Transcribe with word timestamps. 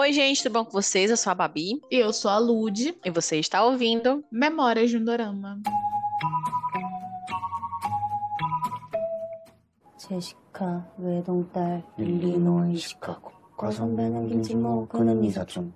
Oi, 0.00 0.12
gente, 0.12 0.42
tudo 0.42 0.52
bom 0.52 0.64
com 0.64 0.72
vocês? 0.72 1.10
Eu 1.10 1.16
sou 1.16 1.30
a 1.30 1.34
Babi 1.34 1.80
Eu 1.90 2.12
sou 2.12 2.30
a 2.30 2.38
Lude, 2.38 2.94
e 3.04 3.10
você 3.10 3.38
está 3.38 3.64
ouvindo. 3.64 4.24
Memórias 4.30 4.90
de 4.90 4.98
um 4.98 5.04
Dorama. 5.04 5.60
제시카 9.98 10.86
외동딸 10.98 11.82
일리노이 11.98 12.76
시카고 12.76 13.32
과선배는 13.56 14.28
김치모 14.28 14.86
그는 14.88 15.24
이사촌 15.24 15.72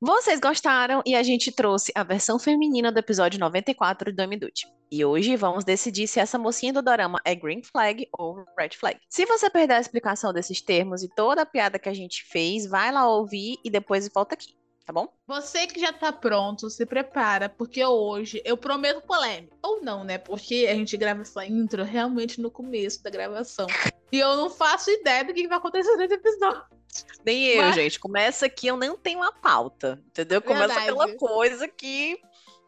Vocês 0.00 0.40
gostaram 0.40 1.00
e 1.06 1.14
a 1.14 1.22
gente 1.22 1.52
trouxe 1.52 1.92
a 1.94 2.02
versão 2.02 2.38
feminina 2.38 2.90
do 2.90 2.98
episódio 2.98 3.38
94 3.38 4.12
do 4.12 4.20
Amidude. 4.20 4.66
E 4.89 5.03
hoje 5.03 5.35
vamos 5.35 5.65
decidir 5.65 6.07
se 6.07 6.19
essa 6.19 6.37
mocinha 6.37 6.71
do 6.71 6.81
dorama 6.81 7.19
é 7.25 7.35
green 7.35 7.61
flag 7.61 8.07
ou 8.17 8.45
red 8.57 8.69
flag. 8.69 8.97
Se 9.09 9.25
você 9.25 9.49
perder 9.49 9.73
a 9.73 9.79
explicação 9.81 10.31
desses 10.31 10.61
termos 10.61 11.03
e 11.03 11.09
toda 11.09 11.41
a 11.41 11.45
piada 11.45 11.77
que 11.77 11.89
a 11.89 11.93
gente 11.93 12.23
fez, 12.23 12.65
vai 12.65 12.91
lá 12.91 13.07
ouvir 13.09 13.57
e 13.65 13.69
depois 13.69 14.07
volta 14.07 14.35
aqui, 14.35 14.55
tá 14.85 14.93
bom? 14.93 15.09
Você 15.27 15.67
que 15.67 15.77
já 15.79 15.91
tá 15.91 16.13
pronto, 16.13 16.69
se 16.69 16.85
prepara, 16.85 17.49
porque 17.49 17.83
hoje 17.83 18.41
eu 18.45 18.55
prometo 18.55 19.01
polêmica. 19.01 19.53
Ou 19.61 19.81
não, 19.81 20.05
né? 20.05 20.17
Porque 20.17 20.65
a 20.69 20.73
gente 20.73 20.95
grava 20.95 21.21
essa 21.21 21.45
intro 21.45 21.83
realmente 21.83 22.39
no 22.39 22.49
começo 22.49 23.03
da 23.03 23.09
gravação. 23.09 23.67
E 24.09 24.17
eu 24.17 24.37
não 24.37 24.49
faço 24.49 24.89
ideia 24.89 25.25
do 25.25 25.33
que 25.33 25.49
vai 25.49 25.57
acontecer 25.57 25.97
nesse 25.97 26.13
episódio. 26.13 26.63
Nem 27.25 27.43
eu, 27.47 27.61
Mas- 27.63 27.75
gente. 27.75 27.99
Começa 27.99 28.45
aqui, 28.45 28.67
eu 28.67 28.77
não 28.77 28.95
tenho 28.97 29.19
uma 29.19 29.33
pauta, 29.33 30.01
entendeu? 30.07 30.41
Começa 30.41 30.67
Verdade. 30.67 30.89
aquela 30.89 31.15
coisa 31.17 31.67
que 31.67 32.17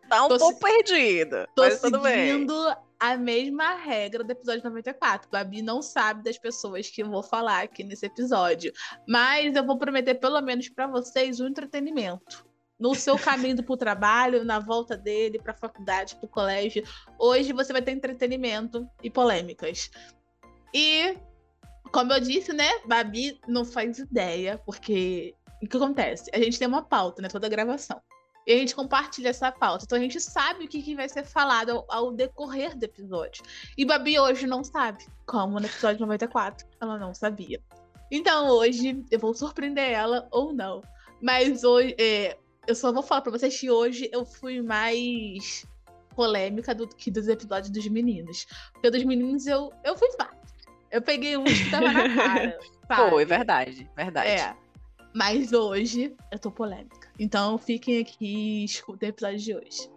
tá 0.09 0.25
um 0.25 0.29
Tô 0.29 0.37
pouco 0.37 0.55
se- 0.55 0.73
perdida. 0.73 1.47
Tô 1.55 1.61
mas 1.63 1.79
tudo 1.81 1.99
bem. 2.01 2.31
seguindo 2.31 2.75
a 2.99 3.15
mesma 3.15 3.75
regra 3.75 4.23
do 4.23 4.31
episódio 4.31 4.63
94. 4.63 5.29
Babi 5.31 5.61
não 5.61 5.81
sabe 5.81 6.23
das 6.23 6.37
pessoas 6.37 6.89
que 6.89 7.01
eu 7.01 7.09
vou 7.09 7.23
falar 7.23 7.63
aqui 7.63 7.83
nesse 7.83 8.05
episódio. 8.05 8.73
Mas 9.07 9.55
eu 9.55 9.65
vou 9.65 9.77
prometer, 9.77 10.15
pelo 10.15 10.41
menos 10.41 10.67
pra 10.69 10.87
vocês, 10.87 11.39
um 11.39 11.47
entretenimento. 11.47 12.45
No 12.77 12.95
seu 12.95 13.17
caminho 13.19 13.61
pro 13.63 13.75
trabalho, 13.77 14.43
na 14.45 14.59
volta 14.59 14.95
dele, 14.97 15.37
pra 15.39 15.53
faculdade, 15.53 16.15
pro 16.15 16.27
colégio. 16.29 16.83
Hoje 17.17 17.51
você 17.53 17.71
vai 17.73 17.81
ter 17.81 17.91
entretenimento 17.91 18.87
e 19.03 19.09
polêmicas. 19.09 19.89
E, 20.73 21.17
como 21.91 22.13
eu 22.13 22.19
disse, 22.19 22.53
né? 22.53 22.69
Babi 22.85 23.39
não 23.47 23.65
faz 23.65 23.99
ideia, 23.99 24.61
porque 24.65 25.33
o 25.61 25.67
que 25.67 25.75
acontece? 25.77 26.29
A 26.33 26.37
gente 26.37 26.57
tem 26.57 26.67
uma 26.67 26.81
pauta, 26.81 27.21
né? 27.21 27.27
Toda 27.27 27.49
gravação. 27.49 28.01
E 28.47 28.53
a 28.53 28.57
gente 28.57 28.75
compartilha 28.75 29.29
essa 29.29 29.51
pauta. 29.51 29.85
Então 29.85 29.97
a 29.97 30.01
gente 30.01 30.19
sabe 30.19 30.65
o 30.65 30.67
que, 30.67 30.81
que 30.81 30.95
vai 30.95 31.07
ser 31.07 31.23
falado 31.23 31.71
ao, 31.71 31.85
ao 31.89 32.11
decorrer 32.11 32.77
do 32.77 32.83
episódio. 32.83 33.43
E 33.77 33.85
Babi 33.85 34.19
hoje 34.19 34.47
não 34.47 34.63
sabe, 34.63 35.05
como 35.25 35.59
no 35.59 35.65
episódio 35.65 35.99
94. 35.99 36.67
Ela 36.81 36.97
não 36.97 37.13
sabia. 37.13 37.61
Então 38.11 38.47
hoje 38.47 39.05
eu 39.11 39.19
vou 39.19 39.33
surpreender 39.33 39.91
ela 39.91 40.27
ou 40.31 40.51
não. 40.53 40.81
Mas 41.21 41.63
hoje 41.63 41.95
é, 41.99 42.37
eu 42.65 42.75
só 42.75 42.91
vou 42.91 43.03
falar 43.03 43.21
pra 43.21 43.31
vocês 43.31 43.59
que 43.59 43.69
hoje 43.69 44.09
eu 44.11 44.25
fui 44.25 44.61
mais 44.61 45.65
polêmica 46.15 46.73
do 46.75 46.87
que 46.87 47.11
dos 47.11 47.27
episódios 47.27 47.69
dos 47.69 47.87
meninos. 47.87 48.45
Porque 48.73 48.89
dos 48.89 49.03
meninos 49.03 49.47
eu, 49.47 49.71
eu 49.83 49.97
fui 49.97 50.11
fácil. 50.11 50.37
Eu 50.91 51.01
peguei 51.01 51.37
um 51.37 51.43
que 51.43 51.69
tava 51.69 51.91
na 51.91 52.09
cara. 52.15 52.59
sabe? 52.87 53.09
Foi, 53.09 53.25
verdade, 53.25 53.89
verdade. 53.95 54.29
É. 54.29 54.55
Mas 55.13 55.53
hoje 55.53 56.15
eu 56.31 56.39
tô 56.39 56.51
polêmica. 56.51 57.08
Então 57.19 57.57
fiquem 57.57 57.99
aqui 57.99 58.61
e 58.61 58.63
escutem 58.63 59.09
o 59.09 59.11
episódio 59.11 59.39
de 59.39 59.55
hoje. 59.55 59.91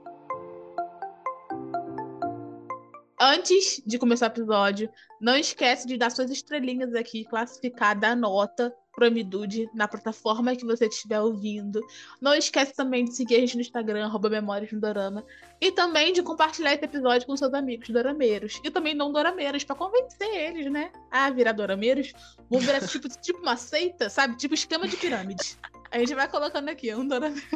Antes 3.20 3.80
de 3.86 4.00
começar 4.00 4.26
o 4.26 4.32
episódio, 4.32 4.90
não 5.20 5.36
esquece 5.36 5.86
de 5.86 5.96
dar 5.96 6.10
suas 6.10 6.28
estrelinhas 6.28 6.92
aqui, 6.92 7.24
classificar, 7.24 7.96
dar 7.96 8.16
nota 8.16 8.74
pro 8.92 9.06
Amidude 9.06 9.70
na 9.72 9.86
plataforma 9.86 10.56
que 10.56 10.66
você 10.66 10.86
estiver 10.86 11.20
ouvindo. 11.20 11.80
Não 12.20 12.34
esquece 12.34 12.74
também 12.74 13.04
de 13.04 13.14
seguir 13.14 13.36
a 13.36 13.38
gente 13.38 13.54
no 13.54 13.60
Instagram, 13.60 14.04
arroba 14.04 14.28
Memórias 14.28 14.72
Dorama. 14.72 15.24
E 15.60 15.70
também 15.70 16.12
de 16.12 16.20
compartilhar 16.20 16.74
esse 16.74 16.84
episódio 16.84 17.26
com 17.26 17.36
seus 17.36 17.54
amigos 17.54 17.88
dorameiros. 17.88 18.60
E 18.64 18.70
também 18.72 18.92
não 18.92 19.12
dorameiros, 19.12 19.62
pra 19.62 19.76
convencer 19.76 20.28
eles, 20.28 20.70
né? 20.70 20.90
A 21.08 21.30
virar 21.30 21.52
dorameiros. 21.52 22.12
Vamos 22.50 22.66
virar 22.66 22.80
tipo, 22.86 23.08
tipo 23.22 23.40
uma 23.40 23.56
seita, 23.56 24.10
sabe? 24.10 24.36
Tipo 24.36 24.54
esquema 24.54 24.88
de 24.88 24.96
pirâmide. 24.96 25.56
A 25.92 25.98
gente 25.98 26.14
vai 26.14 26.26
colocando 26.28 26.68
aqui 26.70 26.94
um 26.94 27.06
dorameiro. 27.06 27.46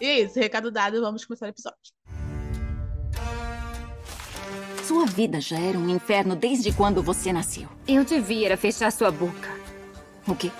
E 0.00 0.06
é 0.06 0.20
isso, 0.20 0.38
recado 0.38 0.70
dado, 0.70 1.00
vamos 1.00 1.24
começar 1.24 1.46
o 1.46 1.48
episódio. 1.48 1.78
Sua 4.86 5.06
vida 5.06 5.40
já 5.40 5.58
era 5.58 5.76
um 5.78 5.88
inferno 5.88 6.36
desde 6.36 6.72
quando 6.72 7.02
você 7.02 7.32
nasceu. 7.32 7.68
Eu 7.88 8.04
devia 8.04 8.46
era 8.46 8.56
fechar 8.56 8.90
sua 8.92 9.10
boca. 9.10 9.48
O 10.28 10.36
quê? 10.36 10.50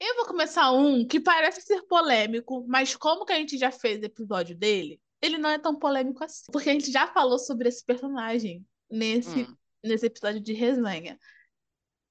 Eu 0.00 0.14
vou 0.16 0.26
começar 0.26 0.70
um 0.72 1.06
que 1.06 1.20
parece 1.20 1.60
ser 1.60 1.82
polêmico, 1.82 2.64
mas 2.66 2.96
como 2.96 3.26
que 3.26 3.32
a 3.32 3.36
gente 3.36 3.58
já 3.58 3.70
fez 3.70 4.02
episódio 4.02 4.56
dele, 4.56 5.00
ele 5.20 5.36
não 5.36 5.50
é 5.50 5.58
tão 5.58 5.74
polêmico 5.74 6.24
assim. 6.24 6.50
Porque 6.52 6.70
a 6.70 6.72
gente 6.72 6.90
já 6.90 7.06
falou 7.08 7.38
sobre 7.38 7.68
esse 7.68 7.84
personagem 7.84 8.64
nesse, 8.90 9.42
Hum. 9.42 9.54
nesse 9.84 10.06
episódio 10.06 10.40
de 10.40 10.52
resenha. 10.54 11.18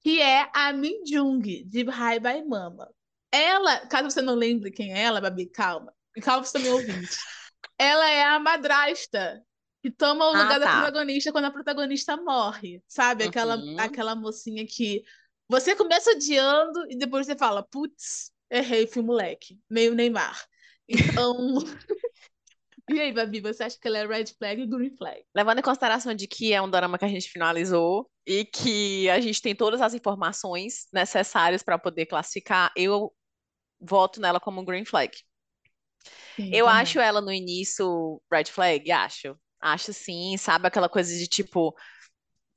Que 0.08 0.22
é 0.22 0.50
a 0.54 0.72
Min 0.72 1.06
Jung, 1.06 1.42
de 1.66 1.82
Hi 1.82 2.18
Bye 2.22 2.46
Mama. 2.46 2.90
Ela, 3.30 3.86
caso 3.88 4.10
você 4.10 4.22
não 4.22 4.36
lembre 4.36 4.72
quem 4.72 4.94
é 4.94 5.02
ela, 5.02 5.20
Babi, 5.20 5.48
calma. 5.48 5.94
E 6.16 6.22
calma 6.22 6.46
você 6.46 6.54
também 6.54 6.72
ouvinte. 6.72 7.18
Ela 7.78 8.10
é 8.10 8.24
a 8.24 8.40
madrasta 8.40 9.44
que 9.84 9.92
toma 9.92 10.24
o 10.24 10.34
Ah, 10.34 10.44
lugar 10.44 10.60
da 10.62 10.66
tá. 10.66 10.78
protagonista 10.78 11.34
quando 11.34 11.44
a 11.44 11.52
protagonista 11.52 12.16
morre. 12.16 12.82
Sabe? 12.88 13.26
Aquela, 13.26 13.58
Uhum. 13.58 13.76
aquela 13.78 14.16
mocinha 14.16 14.66
que 14.66 15.04
você 15.46 15.76
começa 15.76 16.12
odiando 16.12 16.90
e 16.90 16.98
depois 16.98 17.26
você 17.26 17.36
fala, 17.36 17.62
putz, 17.62 18.32
errei, 18.50 18.88
fui 18.88 19.04
moleque. 19.04 19.60
Meio 19.70 19.94
Neymar. 19.94 20.42
Então. 20.88 21.36
e 22.90 22.98
aí, 22.98 23.12
Babi, 23.12 23.42
você 23.42 23.64
acha 23.66 23.78
que 23.78 23.86
ela 23.90 23.98
é 23.98 24.08
red 24.08 24.28
flag 24.40 24.62
ou 24.62 24.70
green 24.70 24.96
flag? 24.96 25.22
Levando 25.36 25.60
em 25.60 25.64
consideração 25.64 26.14
de 26.14 26.28
que 26.28 26.54
é 26.54 26.62
um 26.62 26.70
dorama 26.70 26.98
que 26.98 27.04
a 27.04 27.10
gente 27.10 27.30
finalizou 27.30 28.10
e 28.28 28.46
que 28.46 29.10
a 29.12 29.22
gente 29.22 29.42
tem 29.42 29.56
todas 29.56 29.82
as 29.82 29.96
informações 29.96 30.88
necessárias 30.94 31.64
para 31.64 31.80
poder 31.80 32.08
classificar, 32.08 32.72
eu 32.78 33.14
voto 33.82 34.22
nela 34.22 34.40
como 34.40 34.66
green 34.66 34.86
flag. 34.86 35.12
Sim, 36.36 36.58
Eu 36.58 36.68
também. 36.68 36.68
acho 36.68 37.00
ela 37.00 37.22
no 37.22 37.32
início 37.32 38.22
red 38.32 38.46
flag, 38.46 38.92
acho. 38.92 39.38
Acho 39.60 39.92
sim, 39.94 40.38
sabe 40.38 40.68
aquela 40.68 40.88
coisa 40.90 41.12
de 41.18 41.28
tipo, 41.28 41.76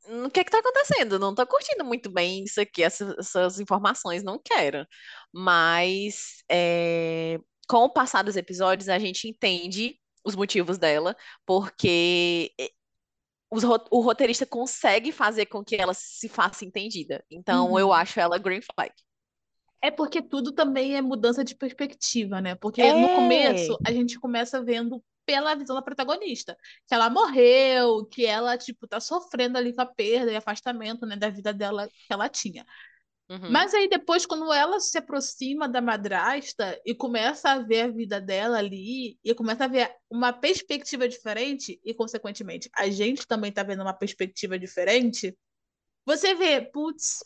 "Hum, 0.07 0.27
o 0.27 0.31
que 0.31 0.41
é 0.41 0.45
que 0.45 0.51
tá 0.51 0.59
acontecendo? 0.61 1.19
Não 1.19 1.35
tô 1.35 1.47
curtindo 1.47 1.85
muito 1.85 2.11
bem 2.13 2.45
isso 2.45 2.61
aqui, 2.61 2.83
essas, 2.83 3.17
essas 3.19 3.61
informações, 3.61 4.23
não 4.25 4.39
quero. 4.43 4.87
Mas 5.33 6.43
é, 6.51 7.39
com 7.69 7.85
o 7.85 7.91
passar 7.93 8.23
dos 8.25 8.37
episódios, 8.37 8.89
a 8.89 8.99
gente 8.99 9.29
entende 9.29 9.99
os 10.25 10.37
motivos 10.37 10.79
dela, 10.79 11.17
porque 11.47 12.53
os 13.51 13.65
o 13.65 14.01
roteirista 14.01 14.47
consegue 14.47 15.13
fazer 15.13 15.47
com 15.47 15.65
que 15.65 15.77
ela 15.77 15.95
se 15.95 16.29
faça 16.29 16.65
entendida. 16.65 17.25
Então, 17.31 17.79
eu 17.79 17.93
Uhum. 17.93 17.93
acho 17.93 18.21
ela 18.21 18.39
green 18.39 18.61
flag. 18.63 18.93
É 19.83 19.91
porque 19.91 20.21
tudo 20.23 20.53
também 20.53 20.95
é 20.97 21.01
mudança 21.03 21.43
de 21.45 21.55
perspectiva, 21.55 22.41
né? 22.41 22.55
Porque 22.55 22.93
no 22.95 23.09
É. 23.09 23.11
começo 23.11 23.79
a 23.85 23.93
gente 23.93 24.19
começa 24.21 24.63
vendo 24.63 25.03
pela 25.25 25.55
visão 25.55 25.77
da 25.77 25.83
protagonista, 25.83 26.57
que 26.87 26.95
ela 26.95 27.09
morreu, 27.09 28.05
que 28.07 28.27
ela, 28.27 28.59
tipo, 28.59 28.87
tá 28.87 29.01
sofrendo 29.01 29.57
ali 29.57 29.75
com 29.75 29.81
a 29.83 29.87
perda 29.87 30.33
e 30.33 30.37
afastamento, 30.37 31.07
né, 31.07 31.17
da 31.17 31.31
vida 31.31 31.53
dela 31.53 31.89
que 31.89 32.13
ela 32.13 32.29
tinha. 32.29 32.67
Uhum. 33.31 33.51
Mas 33.51 33.73
aí 33.73 33.89
depois, 33.89 34.27
quando 34.27 34.53
ela 34.53 34.81
se 34.81 34.99
aproxima 34.99 35.69
da 35.69 35.81
madrasta 35.81 36.81
e 36.85 36.95
começa 36.95 37.51
a 37.51 37.59
ver 37.61 37.83
a 37.83 37.89
vida 37.89 38.21
dela 38.21 38.59
ali, 38.59 39.19
e 39.23 39.33
começa 39.35 39.65
a 39.65 39.69
ver 39.69 39.95
uma 40.11 40.33
perspectiva 40.33 41.09
diferente, 41.09 41.81
e 41.85 41.95
consequentemente 41.95 42.69
a 42.77 42.91
gente 42.91 43.27
também 43.29 43.53
tá 43.53 43.63
vendo 43.63 43.83
uma 43.83 43.95
perspectiva 43.95 44.59
diferente, 44.59 45.37
você 46.05 46.35
vê, 46.35 46.61
putz, 46.61 47.21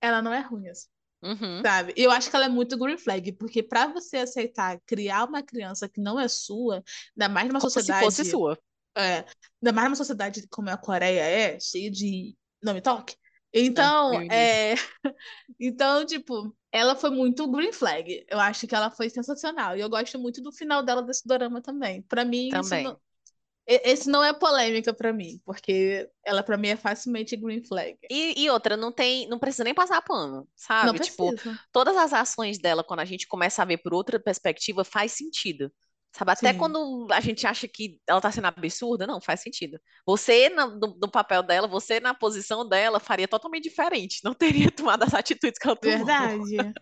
ela 0.00 0.20
não 0.20 0.32
é 0.32 0.40
ruim 0.40 0.68
assim. 0.68 0.88
Uhum. 1.22 1.62
Sabe? 1.64 1.94
Eu 1.96 2.10
acho 2.10 2.28
que 2.28 2.36
ela 2.36 2.44
é 2.44 2.48
muito 2.48 2.76
green 2.78 2.98
flag, 2.98 3.32
porque 3.32 3.62
pra 3.62 3.86
você 3.86 4.18
aceitar 4.18 4.78
criar 4.86 5.24
uma 5.24 5.42
criança 5.42 5.88
que 5.88 6.00
não 6.00 6.20
é 6.20 6.28
sua, 6.28 6.82
ainda 7.16 7.32
mais 7.32 7.48
numa 7.48 7.60
Como 7.60 7.70
se 7.70 7.74
sociedade, 7.76 8.04
fosse 8.04 8.24
sua. 8.26 8.58
é, 8.96 9.24
ainda 9.62 9.72
mais 9.72 9.86
numa 9.86 9.96
sociedade 9.96 10.46
como 10.48 10.68
a 10.70 10.76
Coreia 10.76 11.22
é, 11.22 11.58
cheia 11.58 11.90
de 11.90 12.36
não 12.62 12.74
me 12.74 12.82
toque. 12.82 13.16
Então, 13.54 14.10
Deus. 14.10 14.32
é, 14.32 14.74
então, 15.60 16.04
tipo, 16.04 16.54
ela 16.72 16.96
foi 16.96 17.10
muito 17.10 17.50
green 17.50 17.72
flag. 17.72 18.24
Eu 18.28 18.40
acho 18.40 18.66
que 18.66 18.74
ela 18.74 18.90
foi 18.90 19.08
sensacional. 19.08 19.76
E 19.76 19.80
eu 19.80 19.88
gosto 19.88 20.18
muito 20.18 20.42
do 20.42 20.52
final 20.52 20.82
dela 20.82 21.02
desse 21.02 21.26
dorama 21.26 21.62
também. 21.62 22.02
Pra 22.02 22.24
mim, 22.24 22.48
isso 22.48 22.60
Também. 22.62 22.84
não- 22.84 22.98
esse 23.66 24.10
não 24.10 24.22
é 24.22 24.32
polêmica 24.32 24.92
pra 24.92 25.12
mim, 25.12 25.40
porque 25.44 26.10
ela 26.24 26.42
pra 26.42 26.58
mim 26.58 26.68
é 26.68 26.76
facilmente 26.76 27.34
green 27.36 27.62
flag. 27.64 27.96
E, 28.10 28.42
e 28.44 28.50
outra, 28.50 28.76
não 28.76 28.92
tem, 28.92 29.26
não 29.28 29.38
precisa 29.38 29.64
nem 29.64 29.72
passar 29.74 30.02
pano, 30.02 30.46
sabe? 30.54 30.98
Tipo, 31.00 31.34
todas 31.72 31.96
as 31.96 32.12
ações 32.12 32.58
dela, 32.58 32.84
quando 32.84 33.00
a 33.00 33.04
gente 33.06 33.26
começa 33.26 33.62
a 33.62 33.64
ver 33.64 33.78
por 33.78 33.94
outra 33.94 34.20
perspectiva, 34.20 34.84
faz 34.84 35.12
sentido, 35.12 35.72
Sabe, 36.16 36.30
até 36.30 36.52
Sim. 36.52 36.58
quando 36.58 37.08
a 37.10 37.18
gente 37.20 37.44
acha 37.44 37.66
que 37.66 37.98
ela 38.08 38.20
tá 38.20 38.30
sendo 38.30 38.46
absurda, 38.46 39.04
não, 39.04 39.20
faz 39.20 39.40
sentido. 39.40 39.80
Você, 40.06 40.48
na- 40.48 40.66
no, 40.68 40.96
no 41.00 41.10
papel 41.10 41.42
dela, 41.42 41.66
você 41.66 41.98
na 41.98 42.14
posição 42.14 42.68
dela, 42.68 43.00
faria 43.00 43.26
totalmente 43.26 43.64
diferente. 43.64 44.20
Não 44.22 44.32
teria 44.68 44.70
tomado 44.70 45.02
as 45.02 45.12
atitudes 45.12 45.58
que 45.58 45.66
ela 45.66 45.74
tomou. 45.74 45.96
Verdade. 45.96 46.72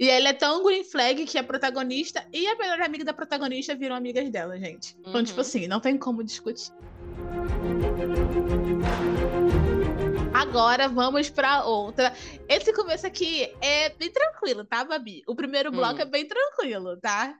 E 0.00 0.10
ela 0.10 0.30
é 0.30 0.32
tão 0.32 0.64
green 0.64 0.82
flag 0.82 1.24
que 1.26 1.38
a 1.38 1.44
protagonista 1.44 2.26
e 2.32 2.44
a 2.48 2.56
melhor 2.56 2.80
amiga 2.82 3.04
da 3.04 3.14
protagonista 3.14 3.72
viram 3.76 3.94
amigas 3.94 4.28
dela, 4.30 4.58
gente. 4.58 4.96
Então, 4.98 5.22
tipo 5.22 5.36
Uhum. 5.36 5.42
assim, 5.42 5.66
não 5.68 5.78
tem 5.78 5.96
como 5.96 6.24
discutir. 6.24 6.72
Agora 10.34 10.88
vamos 10.88 11.30
pra 11.30 11.64
outra. 11.64 12.12
Esse 12.48 12.72
começo 12.72 13.06
aqui 13.06 13.48
é 13.60 13.90
bem 13.90 14.10
tranquilo, 14.10 14.64
tá, 14.64 14.84
Babi? 14.84 15.22
O 15.26 15.36
primeiro 15.36 15.70
bloco 15.70 15.98
Hum. 15.98 16.02
é 16.02 16.04
bem 16.04 16.26
tranquilo, 16.26 16.98
tá? 17.00 17.34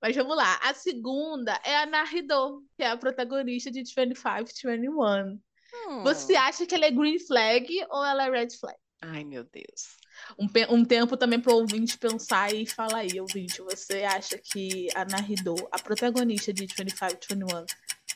Mas 0.00 0.14
vamos 0.14 0.36
lá. 0.36 0.58
A 0.62 0.74
segunda 0.74 1.60
é 1.64 1.76
a 1.76 1.86
Nahido, 1.86 2.62
que 2.76 2.82
é 2.82 2.90
a 2.90 2.96
protagonista 2.96 3.70
de 3.70 3.82
2521. 3.82 5.40
Hum. 5.88 6.02
Você 6.02 6.36
acha 6.36 6.66
que 6.66 6.74
ela 6.74 6.86
é 6.86 6.90
green 6.90 7.18
flag 7.18 7.68
ou 7.90 8.04
ela 8.04 8.26
é 8.26 8.30
red 8.30 8.48
flag? 8.58 8.76
Ai, 9.02 9.24
meu 9.24 9.44
Deus. 9.44 9.96
Um, 10.38 10.48
um 10.74 10.84
tempo 10.84 11.16
também 11.16 11.40
para 11.40 11.52
o 11.52 11.58
ouvinte 11.58 11.98
pensar 11.98 12.52
e 12.54 12.66
falar 12.66 13.00
aí, 13.00 13.20
ouvinte, 13.20 13.60
você 13.60 14.02
acha 14.04 14.38
que 14.38 14.88
a 14.94 15.04
Nahido, 15.04 15.54
a 15.70 15.78
protagonista 15.78 16.52
de 16.52 16.66
2521, 16.66 17.66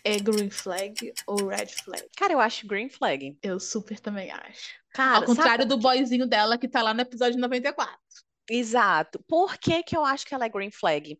é 0.02 0.18
green 0.18 0.50
flag 0.50 1.12
ou 1.26 1.48
red 1.48 1.66
flag? 1.66 2.08
Cara, 2.16 2.32
eu 2.32 2.40
acho 2.40 2.66
green 2.66 2.88
flag. 2.88 3.36
Eu 3.42 3.60
super 3.60 4.00
também 4.00 4.30
acho. 4.30 4.80
Cara, 4.92 5.18
Ao 5.18 5.24
contrário 5.24 5.62
sabe 5.62 5.66
do 5.66 5.76
boyzinho 5.76 6.26
dela 6.26 6.56
que 6.56 6.68
tá 6.68 6.82
lá 6.82 6.94
no 6.94 7.00
episódio 7.02 7.38
94. 7.38 7.94
quê? 8.46 8.54
Exato. 8.54 9.22
Por 9.28 9.58
que 9.58 9.82
que 9.82 9.96
eu 9.96 10.04
acho 10.04 10.26
que 10.26 10.34
ela 10.34 10.46
é 10.46 10.48
green 10.48 10.70
flag? 10.70 11.18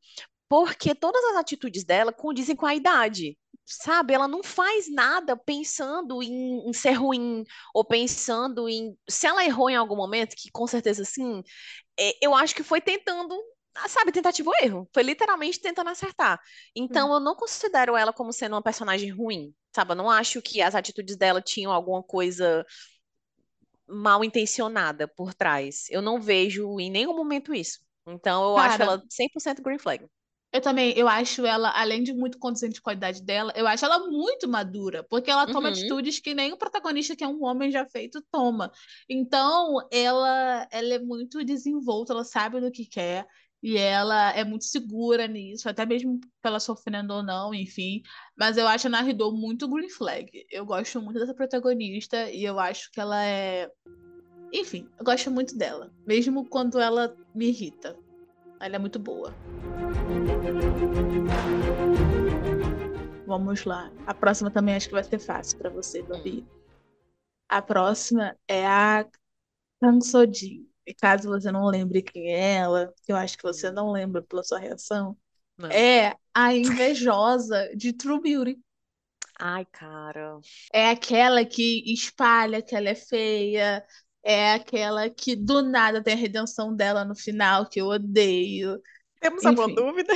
Porque 0.50 0.96
todas 0.96 1.24
as 1.26 1.36
atitudes 1.36 1.84
dela 1.84 2.12
condizem 2.12 2.56
com 2.56 2.66
a 2.66 2.74
idade. 2.74 3.38
Sabe, 3.64 4.14
ela 4.14 4.26
não 4.26 4.42
faz 4.42 4.92
nada 4.92 5.36
pensando 5.36 6.20
em, 6.24 6.68
em 6.68 6.72
ser 6.72 6.94
ruim 6.94 7.44
ou 7.72 7.84
pensando 7.84 8.68
em. 8.68 8.98
Se 9.08 9.28
ela 9.28 9.44
errou 9.44 9.70
em 9.70 9.76
algum 9.76 9.94
momento, 9.94 10.34
que 10.36 10.50
com 10.50 10.66
certeza 10.66 11.04
sim, 11.04 11.40
é, 11.96 12.16
eu 12.20 12.34
acho 12.34 12.52
que 12.52 12.64
foi 12.64 12.80
tentando, 12.80 13.32
ah, 13.76 13.88
sabe, 13.88 14.10
tentativa 14.10 14.50
ou 14.50 14.56
erro. 14.60 14.88
Foi 14.92 15.04
literalmente 15.04 15.60
tentando 15.60 15.88
acertar. 15.90 16.40
Então 16.74 17.12
eu 17.12 17.20
não 17.20 17.36
considero 17.36 17.96
ela 17.96 18.12
como 18.12 18.32
sendo 18.32 18.54
uma 18.56 18.62
personagem 18.62 19.10
ruim, 19.10 19.54
sabe? 19.72 19.92
Eu 19.92 19.96
não 19.96 20.10
acho 20.10 20.42
que 20.42 20.60
as 20.60 20.74
atitudes 20.74 21.16
dela 21.16 21.40
tinham 21.40 21.70
alguma 21.70 22.02
coisa 22.02 22.66
mal 23.86 24.24
intencionada 24.24 25.06
por 25.06 25.32
trás. 25.32 25.86
Eu 25.90 26.02
não 26.02 26.20
vejo 26.20 26.80
em 26.80 26.90
nenhum 26.90 27.14
momento 27.14 27.54
isso. 27.54 27.78
Então 28.04 28.42
eu 28.50 28.56
acho 28.58 28.78
Cara, 28.78 28.84
ela 28.84 29.04
100% 29.08 29.62
green 29.62 29.78
flag. 29.78 30.04
Eu 30.52 30.60
também, 30.60 30.92
eu 30.98 31.06
acho 31.06 31.46
ela, 31.46 31.70
além 31.80 32.02
de 32.02 32.12
muito 32.12 32.36
condizente 32.36 32.82
com 32.82 32.90
a 32.90 32.92
idade 32.92 33.22
dela, 33.22 33.52
eu 33.54 33.68
acho 33.68 33.84
ela 33.84 34.08
muito 34.08 34.48
madura, 34.48 35.04
porque 35.08 35.30
ela 35.30 35.46
toma 35.46 35.68
Uhum. 35.68 35.74
atitudes 35.74 36.18
que 36.18 36.34
nem 36.34 36.52
o 36.52 36.56
protagonista, 36.56 37.14
que 37.14 37.22
é 37.22 37.28
um 37.28 37.44
homem 37.44 37.70
já 37.70 37.86
feito, 37.86 38.20
toma. 38.32 38.72
Então, 39.08 39.76
ela, 39.92 40.66
ela 40.72 40.94
é 40.94 40.98
muito 40.98 41.44
desenvolta, 41.44 42.12
ela 42.12 42.24
sabe 42.24 42.60
do 42.60 42.70
que 42.70 42.84
quer, 42.84 43.26
e 43.62 43.76
ela 43.76 44.32
é 44.32 44.42
muito 44.42 44.64
segura 44.64 45.28
nisso, 45.28 45.68
até 45.68 45.86
mesmo 45.86 46.18
ela 46.42 46.58
sofrendo 46.58 47.14
ou 47.14 47.22
não, 47.22 47.54
enfim. 47.54 48.02
Mas 48.36 48.56
eu 48.56 48.66
acho 48.66 48.88
a 48.88 48.90
Naruto 48.90 49.30
muito 49.30 49.68
green 49.68 49.90
flag. 49.90 50.30
Eu 50.50 50.64
gosto 50.66 51.00
muito 51.00 51.20
dessa 51.20 51.34
protagonista, 51.34 52.28
e 52.28 52.42
eu 52.42 52.58
acho 52.58 52.90
que 52.90 52.98
ela 52.98 53.24
é. 53.24 53.70
Enfim, 54.52 54.88
eu 54.98 55.04
gosto 55.04 55.30
muito 55.30 55.56
dela, 55.56 55.92
mesmo 56.04 56.44
quando 56.44 56.80
ela 56.80 57.14
me 57.32 57.48
irrita. 57.50 57.96
Ela 58.60 58.76
é 58.76 58.78
muito 58.80 58.98
boa. 58.98 59.32
Vamos 63.26 63.64
lá. 63.64 63.90
A 64.06 64.14
próxima 64.14 64.50
também 64.50 64.74
acho 64.74 64.88
que 64.88 64.94
vai 64.94 65.04
ser 65.04 65.18
fácil 65.18 65.58
pra 65.58 65.70
você, 65.70 66.02
Babi. 66.02 66.44
A 67.48 67.62
próxima 67.62 68.36
é 68.48 68.66
a 68.66 69.06
Kang 69.80 70.04
Sojin. 70.04 70.66
E 70.86 70.94
caso 70.94 71.28
você 71.28 71.52
não 71.52 71.66
lembre 71.66 72.02
quem 72.02 72.32
é 72.32 72.54
ela, 72.56 72.92
que 73.04 73.12
eu 73.12 73.16
acho 73.16 73.36
que 73.36 73.44
você 73.44 73.70
não 73.70 73.92
lembra 73.92 74.22
pela 74.22 74.42
sua 74.42 74.58
reação, 74.58 75.16
Não. 75.56 75.70
é 75.70 76.16
a 76.34 76.54
invejosa 76.54 77.70
de 77.76 77.92
True 77.92 78.20
Beauty. 78.20 78.58
Ai, 79.38 79.64
cara. 79.66 80.40
É 80.72 80.90
aquela 80.90 81.44
que 81.44 81.92
espalha 81.92 82.60
que 82.60 82.74
ela 82.74 82.88
é 82.88 82.94
feia, 82.94 83.84
é 84.22 84.54
aquela 84.54 85.08
que 85.08 85.36
do 85.36 85.62
nada 85.62 86.02
tem 86.02 86.14
a 86.14 86.16
redenção 86.16 86.74
dela 86.74 87.04
no 87.04 87.14
final, 87.14 87.68
que 87.68 87.80
eu 87.80 87.86
odeio. 87.86 88.80
Temos 89.20 89.44
alguma 89.46 89.68
Enfim. 89.68 89.74
dúvida? 89.74 90.12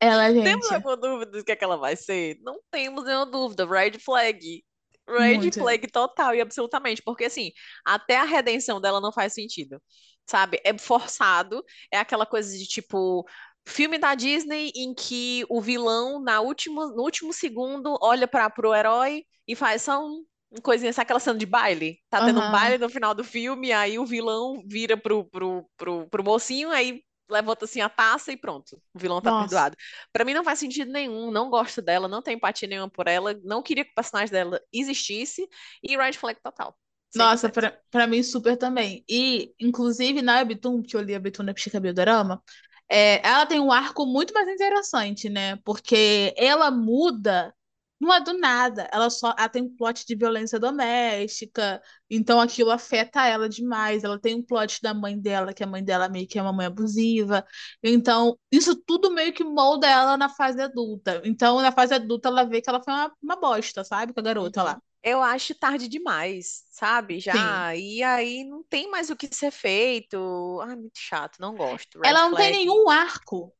Ela, 0.00 0.32
Temos 0.42 0.66
gente, 0.66 0.74
alguma 0.74 0.96
dúvida 0.96 1.30
do 1.38 1.44
que 1.44 1.52
é 1.52 1.56
que 1.56 1.64
ela 1.64 1.76
vai 1.76 1.96
ser? 1.96 2.38
Não 2.42 2.60
temos 2.70 3.04
nenhuma 3.04 3.26
dúvida. 3.26 3.66
Red 3.66 3.98
flag. 3.98 4.64
Red 5.08 5.38
Muito. 5.38 5.58
flag 5.58 5.86
total 5.90 6.34
e 6.34 6.40
absolutamente. 6.40 7.02
Porque, 7.02 7.24
assim, 7.24 7.50
até 7.84 8.16
a 8.16 8.24
redenção 8.24 8.80
dela 8.80 9.00
não 9.00 9.12
faz 9.12 9.32
sentido. 9.34 9.82
Sabe? 10.26 10.60
É 10.64 10.76
forçado. 10.78 11.64
É 11.92 11.98
aquela 11.98 12.26
coisa 12.26 12.56
de 12.56 12.66
tipo. 12.66 13.26
Filme 13.66 13.98
da 13.98 14.14
Disney 14.14 14.72
em 14.74 14.94
que 14.94 15.44
o 15.50 15.60
vilão, 15.60 16.22
na 16.22 16.40
última, 16.40 16.86
no 16.86 17.02
último 17.02 17.34
segundo, 17.34 17.98
olha 18.00 18.26
para 18.26 18.48
pro 18.48 18.74
herói 18.74 19.24
e 19.46 19.54
faz 19.54 19.82
só 19.82 20.02
um, 20.02 20.24
uma 20.50 20.62
coisinha, 20.62 20.90
sabe 20.90 21.02
aquela 21.04 21.20
cena 21.20 21.38
de 21.38 21.44
baile? 21.44 21.98
Tá 22.08 22.22
tendo 22.22 22.40
um 22.40 22.42
Aham. 22.42 22.50
baile 22.50 22.78
no 22.78 22.88
final 22.88 23.14
do 23.14 23.22
filme, 23.22 23.70
aí 23.70 23.98
o 23.98 24.06
vilão 24.06 24.62
vira 24.66 24.96
pro, 24.96 25.24
pro, 25.26 25.68
pro, 25.76 26.08
pro 26.08 26.24
mocinho, 26.24 26.70
aí 26.70 27.02
levanta 27.30 27.64
assim 27.64 27.80
a 27.80 27.88
taça 27.88 28.32
e 28.32 28.36
pronto. 28.36 28.80
O 28.94 28.98
vilão 28.98 29.20
tá 29.20 29.30
Nossa. 29.30 29.38
perdoado. 29.38 29.76
Pra 30.12 30.24
mim 30.24 30.34
não 30.34 30.44
faz 30.44 30.58
sentido 30.58 30.90
nenhum, 30.92 31.30
não 31.30 31.50
gosto 31.50 31.82
dela, 31.82 32.08
não 32.08 32.22
tenho 32.22 32.36
empatia 32.36 32.68
nenhuma 32.68 32.90
por 32.90 33.06
ela, 33.08 33.34
não 33.44 33.62
queria 33.62 33.84
que 33.84 33.92
o 33.92 33.94
personagem 33.94 34.32
dela 34.32 34.60
existisse 34.72 35.48
e 35.82 35.96
red 35.96 36.12
flag 36.14 36.40
total. 36.42 36.76
Nossa, 37.14 37.48
100%. 37.48 37.50
pra, 37.50 37.78
pra 37.90 38.06
mim 38.06 38.22
super 38.22 38.56
também. 38.56 39.04
E, 39.08 39.52
inclusive, 39.60 40.22
na 40.22 40.36
Webtoon, 40.38 40.82
que 40.82 40.96
eu 40.96 41.00
li 41.00 41.14
a 41.14 41.18
Webtoon 41.18 41.44
da 41.46 41.54
Psica 41.54 41.80
Biodorama, 41.80 42.42
é, 42.88 43.26
ela 43.26 43.46
tem 43.46 43.60
um 43.60 43.72
arco 43.72 44.06
muito 44.06 44.32
mais 44.34 44.48
interessante, 44.48 45.28
né? 45.28 45.56
Porque 45.64 46.34
ela 46.36 46.70
muda, 46.70 47.54
não 48.00 48.12
é 48.14 48.20
do 48.20 48.32
nada. 48.38 48.88
Ela 48.92 49.10
só 49.10 49.34
ela 49.38 49.48
tem 49.48 49.62
um 49.62 49.74
plot 49.76 50.06
de 50.06 50.14
violência 50.16 50.58
doméstica, 50.58 51.82
então 52.10 52.40
aquilo 52.40 52.70
afeta 52.70 53.26
ela 53.26 53.48
demais. 53.48 54.04
Ela 54.04 54.18
tem 54.20 54.34
um 54.36 54.42
plot 54.42 54.80
da 54.82 54.94
mãe 54.94 55.18
dela, 55.18 55.52
que 55.54 55.62
a 55.64 55.66
mãe 55.66 55.82
dela 55.84 56.08
meio 56.08 56.26
que 56.28 56.38
é 56.38 56.42
uma 56.42 56.52
mãe 56.52 56.66
abusiva. 56.66 57.44
Então, 57.82 58.38
isso 58.52 58.74
tudo 58.86 59.10
meio 59.12 59.32
que 59.32 59.44
molda 59.44 59.86
ela 59.88 60.16
na 60.16 60.28
fase 60.28 60.60
adulta. 60.60 61.20
Então, 61.24 61.60
na 61.60 61.72
fase 61.72 61.94
adulta, 61.94 62.28
ela 62.28 62.44
vê 62.44 62.60
que 62.60 62.68
ela 62.70 62.82
foi 62.82 62.92
uma, 62.94 63.12
uma 63.22 63.36
bosta, 63.36 63.84
sabe? 63.84 64.12
Com 64.12 64.20
a 64.20 64.22
garota 64.22 64.62
lá. 64.62 64.82
Eu 65.02 65.22
acho 65.22 65.54
tarde 65.54 65.88
demais, 65.88 66.64
sabe? 66.70 67.20
Já. 67.20 67.74
E 67.76 68.02
aí 68.02 68.44
não 68.44 68.62
tem 68.64 68.90
mais 68.90 69.10
o 69.10 69.16
que 69.16 69.32
ser 69.34 69.50
feito. 69.50 70.60
Ai, 70.62 70.76
muito 70.76 70.98
chato, 70.98 71.38
não 71.40 71.56
gosto. 71.56 72.00
Red 72.02 72.08
Ela 72.08 72.28
não 72.28 72.34
tem 72.34 72.50
flag. 72.50 72.50
nenhum 72.50 72.88
arco 72.90 73.54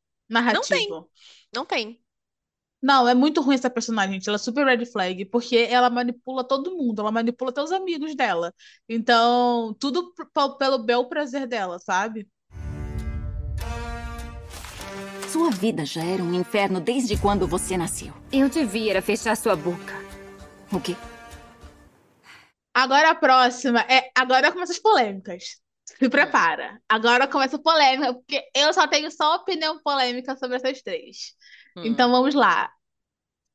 Não 0.50 0.66
tem. 0.66 0.88
narrativo. 0.88 1.10
Não 1.52 1.64
tem. 1.64 2.02
Não, 2.80 3.08
é 3.08 3.14
muito 3.14 3.40
ruim 3.40 3.56
essa 3.56 3.68
personagem, 3.68 4.14
gente. 4.14 4.28
Ela 4.28 4.36
é 4.36 4.38
super 4.38 4.64
red 4.64 4.86
flag, 4.86 5.24
porque 5.26 5.56
ela 5.56 5.90
manipula 5.90 6.44
todo 6.44 6.76
mundo, 6.76 7.00
ela 7.00 7.10
manipula 7.10 7.50
até 7.50 7.60
os 7.60 7.72
amigos 7.72 8.14
dela. 8.14 8.54
Então, 8.88 9.74
tudo 9.80 10.14
pelo 10.58 10.78
bel 10.78 11.08
prazer 11.08 11.46
dela, 11.46 11.78
sabe? 11.80 12.28
Sua 15.28 15.50
vida 15.50 15.84
já 15.84 16.02
era 16.02 16.22
um 16.22 16.32
inferno 16.32 16.80
desde 16.80 17.16
quando 17.18 17.46
você 17.46 17.76
nasceu. 17.76 18.14
Eu 18.32 18.48
devia 18.48 18.92
era 18.92 19.02
fechar 19.02 19.36
sua 19.36 19.54
boca. 19.54 19.94
O 20.72 20.80
quê? 20.80 20.96
Agora 22.72 23.10
a 23.10 23.14
próxima 23.14 23.80
é. 23.80 24.10
Agora 24.16 24.52
começam 24.52 24.74
as 24.74 24.80
polêmicas. 24.80 25.60
Se 25.84 26.08
prepara. 26.08 26.80
Agora 26.88 27.26
começa 27.26 27.56
a 27.56 27.62
polêmica, 27.62 28.14
porque 28.14 28.42
eu 28.54 28.72
só 28.72 28.86
tenho 28.86 29.10
só 29.10 29.36
opinião 29.36 29.80
polêmica 29.82 30.36
sobre 30.36 30.56
essas 30.56 30.80
três. 30.80 31.34
Hum. 31.80 31.86
Então 31.86 32.10
vamos 32.10 32.34
lá. 32.34 32.70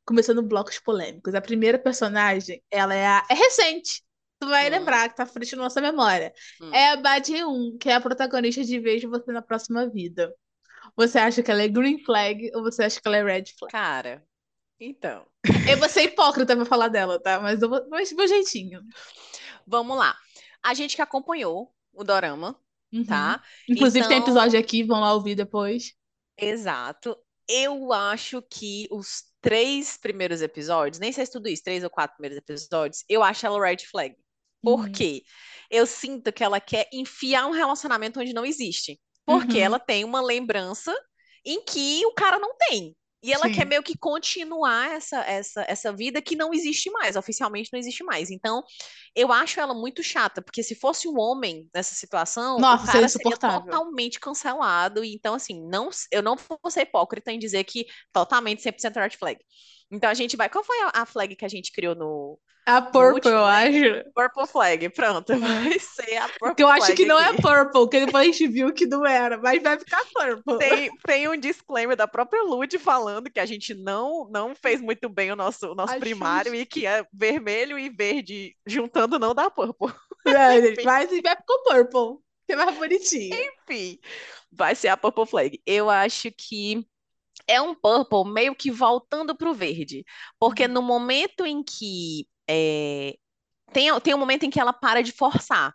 Começando 0.05 0.41
blocos 0.41 0.79
polêmicos. 0.79 1.33
A 1.33 1.41
primeira 1.41 1.77
personagem, 1.79 2.61
ela 2.69 2.93
é 2.93 3.05
a... 3.07 3.25
é 3.29 3.33
recente. 3.33 4.03
Tu 4.39 4.47
vai 4.49 4.67
Hum. 4.67 4.71
lembrar 4.71 5.09
que 5.09 5.15
tá 5.15 5.25
frente 5.25 5.55
na 5.55 5.63
nossa 5.63 5.79
memória. 5.79 6.33
Hum. 6.61 6.73
É 6.73 6.89
a 6.91 6.97
Badi-1, 6.97 7.77
que 7.79 7.89
é 7.89 7.95
a 7.95 8.01
protagonista 8.01 8.63
de 8.63 8.79
Vejo 8.79 9.09
Você 9.09 9.31
na 9.31 9.41
Próxima 9.41 9.87
Vida. 9.89 10.33
Você 10.97 11.17
acha 11.17 11.41
que 11.41 11.49
ela 11.49 11.61
é 11.63 11.67
green 11.67 12.03
flag 12.03 12.51
ou 12.53 12.61
você 12.61 12.83
acha 12.83 12.99
que 13.01 13.07
ela 13.07 13.17
é 13.17 13.23
red 13.23 13.45
flag? 13.57 13.71
Cara, 13.71 14.23
então. 14.79 15.25
Eu 15.69 15.77
vou 15.77 15.87
ser 15.87 16.03
hipócrita 16.03 16.55
pra 16.55 16.65
falar 16.65 16.89
dela, 16.89 17.19
tá? 17.21 17.39
Mas 17.39 17.61
eu 17.61 17.69
vou, 17.69 17.87
mas 17.89 18.11
meu 18.11 18.27
jeitinho. 18.27 18.81
Vamos 19.65 19.97
lá. 19.97 20.15
A 20.61 20.73
gente 20.73 20.95
que 20.97 21.01
acompanhou 21.01 21.73
o 21.93 22.03
Dorama, 22.03 22.59
Uhum. 22.91 23.05
tá? 23.05 23.41
Inclusive 23.69 24.07
tem 24.07 24.17
Então- 24.17 24.27
episódio 24.33 24.59
aqui, 24.59 24.83
vão 24.83 24.99
lá 24.99 25.13
ouvir 25.13 25.35
depois. 25.35 25.93
Exato. 26.37 27.17
Eu 27.47 27.91
acho 27.93 28.41
que 28.41 28.87
os 28.91 29.23
três 29.41 29.97
primeiros 29.97 30.41
episódios, 30.41 30.99
nem 30.99 31.11
sei 31.11 31.25
se 31.25 31.31
tudo 31.31 31.47
isso, 31.49 31.63
três 31.63 31.83
ou 31.83 31.89
quatro 31.89 32.15
primeiros 32.17 32.37
episódios, 32.37 33.03
eu 33.09 33.21
acho 33.23 33.45
ela 33.45 33.59
red 33.65 33.77
flag. 33.89 34.15
Por 34.63 34.85
Uhum. 34.85 34.91
quê? 34.91 35.23
Eu 35.69 35.85
sinto 35.85 36.31
que 36.31 36.43
ela 36.43 36.59
quer 36.61 36.87
enfiar 36.93 37.45
um 37.47 37.51
relacionamento 37.51 38.19
onde 38.19 38.33
não 38.33 38.45
existe. 38.45 38.99
Porque 39.25 39.57
Uhum. 39.57 39.63
ela 39.63 39.79
tem 39.79 40.03
uma 40.05 40.21
lembrança 40.21 40.93
em 41.45 41.63
que 41.63 42.05
o 42.05 42.13
cara 42.13 42.39
não 42.39 42.55
tem. 42.57 42.95
E 43.23 43.31
ela 43.31 43.47
Sim. 43.47 43.53
quer 43.53 43.65
meio 43.65 43.81
que 43.81 43.97
continuar 43.97 44.91
essa, 44.91 45.21
essa, 45.21 45.65
essa 45.67 45.93
vida 45.93 46.21
que 46.21 46.35
não 46.35 46.53
existe 46.53 46.89
mais, 46.91 47.15
oficialmente 47.15 47.69
não 47.71 47.79
existe 47.79 48.03
mais. 48.03 48.29
Então, 48.29 48.61
eu 49.15 49.31
acho 49.31 49.59
ela 49.59 49.73
muito 49.73 50.03
chata, 50.03 50.41
porque 50.41 50.61
se 50.61 50.75
fosse 50.75 51.07
um 51.07 51.17
homem 51.17 51.69
nessa 51.73 51.95
situação, 51.95 52.59
Nossa, 52.59 52.83
o 52.83 52.85
seria 52.85 53.01
cara 53.01 53.07
seria 53.07 53.37
totalmente 53.37 54.19
cancelado. 54.19 55.03
Então, 55.03 55.33
assim, 55.35 55.65
não, 55.69 55.89
eu 56.11 56.21
não 56.21 56.35
vou 56.35 56.69
ser 56.69 56.81
hipócrita 56.81 57.31
em 57.31 57.39
dizer 57.39 57.63
que 57.63 57.85
totalmente 58.11 58.61
100% 58.61 58.95
red 58.95 59.11
flag. 59.17 59.39
Então, 59.93 60.09
a 60.09 60.13
gente 60.13 60.35
vai. 60.35 60.49
Qual 60.49 60.63
foi 60.63 60.75
a, 60.81 61.01
a 61.01 61.05
flag 61.05 61.35
que 61.35 61.45
a 61.45 61.49
gente 61.49 61.71
criou 61.71 61.93
no 61.93 62.39
A 62.65 62.81
Purple, 62.81 63.13
último, 63.13 63.33
eu 63.35 63.45
acho. 63.45 64.11
Purple 64.15 64.47
Flag? 64.47 64.89
Pronto, 64.89 65.33
vai 65.37 65.79
ser 65.79 66.17
a 66.17 66.27
Purple 66.29 66.55
Que 66.55 66.63
eu 66.63 66.67
acho 66.67 66.95
que 66.95 67.05
não 67.05 67.19
é 67.19 67.29
aqui. 67.29 67.41
Purple, 67.41 67.89
que 67.89 68.05
depois 68.05 68.21
a 68.23 68.31
gente 68.31 68.47
viu 68.47 68.73
que 68.73 68.87
não 68.87 69.05
era, 69.05 69.37
mas 69.37 69.61
vai 69.61 69.77
ficar 69.77 70.03
Purple. 70.11 70.57
Tem, 70.57 70.89
tem 71.05 71.27
um 71.29 71.37
disclaimer 71.37 71.95
da 71.95 72.07
própria 72.07 72.41
Lud 72.41 72.77
falando 72.79 73.29
que 73.29 73.39
a 73.39 73.45
gente 73.45 73.75
não, 73.75 74.27
não 74.31 74.55
fez 74.55 74.81
muito 74.81 75.07
bem 75.07 75.31
o 75.31 75.35
nosso, 75.35 75.71
o 75.71 75.75
nosso 75.75 75.99
primário 75.99 76.55
e 76.55 76.65
que 76.65 76.87
é 76.87 77.05
vermelho 77.13 77.77
e 77.77 77.89
verde 77.89 78.55
juntando 78.65 79.19
não 79.19 79.35
dá 79.35 79.49
purple. 79.49 79.93
É, 80.25 80.61
gente, 80.61 80.85
mas 80.85 81.09
vai 81.09 81.17
ficar 81.17 81.35
Purple, 81.45 82.23
que 82.47 82.53
é 82.53 82.55
mais 82.55 82.77
bonitinho. 82.77 83.35
Enfim, 83.35 83.99
vai 84.49 84.73
ser 84.73 84.87
a 84.87 84.95
Purple 84.95 85.25
Flag. 85.25 85.61
Eu 85.65 85.89
acho 85.89 86.31
que 86.31 86.87
é 87.47 87.61
um 87.61 87.75
purple 87.75 88.25
meio 88.31 88.55
que 88.55 88.71
voltando 88.71 89.35
pro 89.35 89.53
verde. 89.53 90.03
Porque 90.39 90.67
no 90.67 90.81
momento 90.81 91.45
em 91.45 91.63
que. 91.63 92.27
é, 92.49 93.15
tem, 93.73 93.99
tem 94.01 94.15
um 94.15 94.19
momento 94.19 94.43
em 94.45 94.49
que 94.51 94.59
ela 94.59 94.73
para 94.73 95.01
de 95.03 95.11
forçar. 95.13 95.73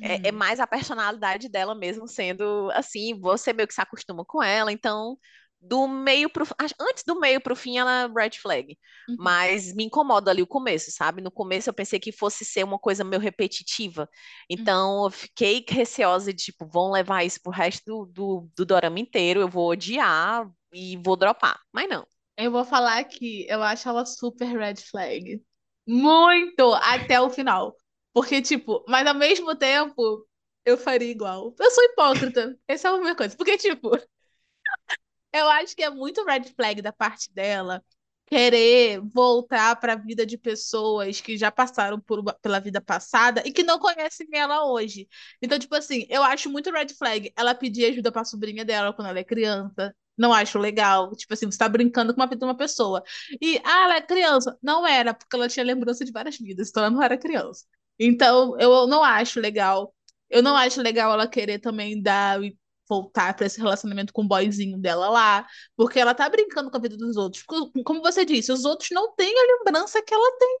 É, 0.00 0.28
é 0.28 0.32
Uhum. 0.32 0.32
mais 0.32 0.60
a 0.60 0.66
personalidade 0.66 1.48
dela 1.48 1.74
mesmo 1.74 2.06
sendo 2.06 2.70
assim, 2.72 3.18
você 3.18 3.52
meio 3.52 3.66
que 3.66 3.74
se 3.74 3.80
acostuma 3.80 4.24
com 4.24 4.42
ela, 4.42 4.70
então 4.72 5.18
do 5.60 5.88
meio 5.88 6.28
pro 6.30 6.44
antes 6.80 7.02
do 7.04 7.18
meio 7.18 7.40
pro 7.40 7.56
fim 7.56 7.78
ela 7.78 8.02
é 8.02 8.06
red 8.08 8.32
flag, 8.38 8.78
Uhum. 9.08 9.16
mas 9.16 9.74
me 9.74 9.84
incomoda 9.84 10.30
ali 10.30 10.42
o 10.42 10.46
começo, 10.46 10.90
sabe? 10.92 11.22
No 11.22 11.30
começo 11.30 11.70
eu 11.70 11.74
pensei 11.74 11.98
que 11.98 12.12
fosse 12.12 12.44
ser 12.44 12.62
uma 12.64 12.78
coisa 12.78 13.02
meio 13.04 13.20
repetitiva, 13.20 14.08
então 14.50 15.04
eu 15.06 15.10
fiquei 15.10 15.64
receosa 15.68 16.32
de 16.32 16.44
tipo, 16.44 16.66
vão 16.66 16.90
levar 16.92 17.24
isso 17.24 17.40
pro 17.42 17.50
resto 17.52 17.82
do, 17.86 18.06
do, 18.06 18.50
do 18.56 18.66
dorama 18.66 18.98
inteiro, 19.00 19.40
eu 19.40 19.48
vou 19.48 19.70
odiar 19.70 20.46
e 20.76 20.96
vou 20.98 21.16
dropar, 21.16 21.58
mas 21.72 21.88
não. 21.88 22.06
Eu 22.36 22.50
vou 22.50 22.64
falar 22.64 23.02
que 23.04 23.46
eu 23.48 23.62
acho 23.62 23.88
ela 23.88 24.04
super 24.04 24.46
red 24.58 24.76
flag. 24.76 25.42
Muito 25.86 26.74
até 26.74 27.20
o 27.20 27.30
final. 27.30 27.74
Porque, 28.12 28.42
tipo, 28.42 28.84
mas 28.88 29.06
ao 29.06 29.14
mesmo 29.14 29.56
tempo, 29.56 30.26
eu 30.64 30.76
faria 30.76 31.10
igual. 31.10 31.54
Eu 31.58 31.70
sou 31.70 31.84
hipócrita. 31.84 32.58
Essa 32.68 32.88
é 32.88 32.90
a 32.92 32.98
minha 32.98 33.14
coisa. 33.16 33.36
Porque, 33.36 33.56
tipo, 33.56 33.90
eu 35.32 35.48
acho 35.48 35.74
que 35.76 35.82
é 35.82 35.90
muito 35.90 36.24
red 36.24 36.44
flag 36.54 36.82
da 36.82 36.92
parte 36.92 37.32
dela 37.32 37.82
querer 38.26 39.00
voltar 39.14 39.76
para 39.76 39.92
a 39.92 39.96
vida 39.96 40.26
de 40.26 40.36
pessoas 40.36 41.20
que 41.20 41.38
já 41.38 41.50
passaram 41.50 42.00
por, 42.00 42.22
pela 42.40 42.58
vida 42.60 42.80
passada 42.80 43.42
e 43.46 43.52
que 43.52 43.62
não 43.62 43.78
conhecem 43.78 44.26
ela 44.32 44.66
hoje. 44.66 45.08
Então, 45.40 45.58
tipo 45.58 45.74
assim, 45.76 46.06
eu 46.10 46.22
acho 46.24 46.50
muito 46.50 46.70
red 46.70 46.88
flag 46.98 47.32
ela 47.36 47.54
pedir 47.54 47.86
ajuda 47.86 48.10
para 48.12 48.22
a 48.22 48.24
sobrinha 48.24 48.64
dela 48.64 48.92
quando 48.92 49.08
ela 49.08 49.18
é 49.20 49.24
criança. 49.24 49.94
Não 50.16 50.32
acho 50.32 50.58
legal. 50.58 51.14
Tipo 51.16 51.34
assim, 51.34 51.50
você 51.50 51.58
tá 51.58 51.68
brincando 51.68 52.14
com 52.14 52.20
uma 52.20 52.26
vida 52.26 52.38
de 52.40 52.44
uma 52.44 52.56
pessoa. 52.56 53.02
E, 53.40 53.58
ah, 53.64 53.84
ela 53.84 53.96
é 53.96 54.02
criança. 54.02 54.56
Não 54.62 54.86
era, 54.86 55.14
porque 55.14 55.36
ela 55.36 55.48
tinha 55.48 55.64
lembrança 55.64 56.04
de 56.04 56.12
várias 56.12 56.36
vidas, 56.38 56.68
então 56.70 56.82
ela 56.84 56.90
não 56.94 57.02
era 57.02 57.18
criança. 57.18 57.64
Então, 57.98 58.58
eu 58.58 58.86
não 58.86 59.02
acho 59.04 59.40
legal. 59.40 59.94
Eu 60.28 60.42
não 60.42 60.56
acho 60.56 60.80
legal 60.82 61.12
ela 61.12 61.26
querer 61.28 61.58
também 61.60 62.00
dar 62.02 62.40
voltar 62.88 63.34
para 63.34 63.46
esse 63.46 63.58
relacionamento 63.60 64.12
com 64.12 64.22
o 64.22 64.28
boyzinho 64.28 64.78
dela 64.78 65.08
lá, 65.08 65.46
porque 65.76 65.98
ela 65.98 66.14
tá 66.14 66.28
brincando 66.28 66.70
com 66.70 66.76
a 66.76 66.80
vida 66.80 66.96
dos 66.96 67.16
outros. 67.16 67.42
Co- 67.42 67.72
Como 67.84 68.00
você 68.00 68.24
disse, 68.24 68.52
os 68.52 68.64
outros 68.64 68.90
não 68.92 69.12
têm 69.14 69.32
a 69.36 69.58
lembrança 69.58 70.02
que 70.02 70.14
ela 70.14 70.38
tem. 70.38 70.58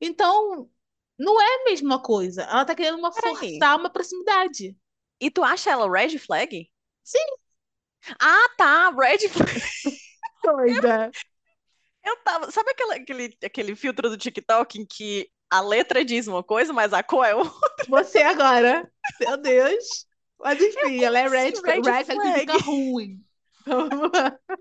Então, 0.00 0.70
não 1.18 1.40
é 1.40 1.44
a 1.62 1.64
mesma 1.64 2.00
coisa. 2.02 2.42
Ela 2.42 2.64
tá 2.64 2.74
querendo 2.74 2.98
uma 2.98 3.12
Peraí. 3.12 3.34
forçar 3.34 3.78
uma 3.78 3.90
proximidade. 3.90 4.76
E 5.20 5.30
tu 5.30 5.42
acha 5.44 5.70
ela 5.70 5.90
red 5.90 6.18
flag? 6.18 6.70
Sim. 7.04 7.26
Ah, 8.20 8.48
tá, 8.56 8.90
red 8.90 9.18
flag. 9.28 9.62
Doida. 10.44 11.10
Eu 12.04 12.16
tava. 12.22 12.50
Sabe 12.50 12.70
aquela- 12.70 12.94
aquele, 12.96 13.36
aquele 13.44 13.74
filtro 13.76 14.08
do 14.08 14.16
TikTok 14.16 14.78
em 14.80 14.86
que 14.86 15.28
a 15.50 15.60
letra 15.60 16.04
diz 16.04 16.26
uma 16.26 16.42
coisa, 16.42 16.72
mas 16.72 16.92
a 16.92 17.02
cor 17.02 17.24
é 17.24 17.34
outra? 17.34 17.52
Você 17.88 18.18
agora. 18.22 18.90
Meu 19.20 19.36
Deus. 19.36 20.06
Mas 20.38 20.60
enfim, 20.60 21.02
ela 21.02 21.18
é 21.18 21.28
red, 21.28 21.28
red 21.28 21.50
red 21.50 21.56
flag 21.60 21.82
flag. 21.82 22.04
significa 22.06 22.58
ruim. 22.58 23.24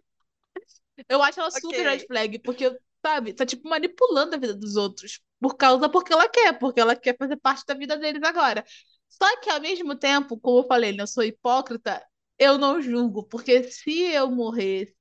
Eu 1.10 1.22
acho 1.22 1.40
ela 1.40 1.52
super 1.52 1.68
Ok. 1.80 1.84
red 1.84 2.00
flag, 2.08 2.40
porque, 2.40 2.76
sabe, 3.06 3.34
tá 3.34 3.46
tipo 3.46 3.68
manipulando 3.68 4.36
a 4.36 4.40
vida 4.40 4.56
dos 4.56 4.76
outros. 4.76 5.20
Por 5.40 5.56
causa 5.56 5.90
porque 5.90 6.14
ela 6.14 6.28
quer, 6.30 6.58
porque 6.58 6.80
ela 6.80 6.96
quer 6.96 7.16
fazer 7.18 7.36
parte 7.38 7.66
da 7.68 7.74
vida 7.74 7.98
deles 7.98 8.24
agora. 8.24 8.64
Só 9.10 9.40
que 9.42 9.50
ao 9.50 9.60
mesmo 9.62 9.96
tempo, 9.96 10.40
como 10.40 10.60
eu 10.60 10.68
falei, 10.68 10.94
né, 10.94 11.04
eu 11.04 11.08
sou 11.08 11.24
hipócrita, 11.24 12.02
eu 12.40 12.58
não 12.58 12.82
julgo, 12.82 13.24
porque 13.24 13.64
se 13.72 14.02
eu 14.02 14.30
morresse 14.32 14.96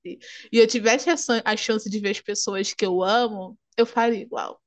e 0.52 0.58
eu 0.58 0.66
tivesse 0.66 1.10
a 1.10 1.16
chan- 1.16 1.42
a 1.44 1.56
chance 1.56 1.88
de 1.90 1.98
ver 2.00 2.10
as 2.10 2.20
pessoas 2.20 2.72
que 2.74 2.84
eu 2.86 3.02
amo, 3.02 3.58
eu 3.76 3.86
faria 3.86 4.20
igual. 4.20 4.60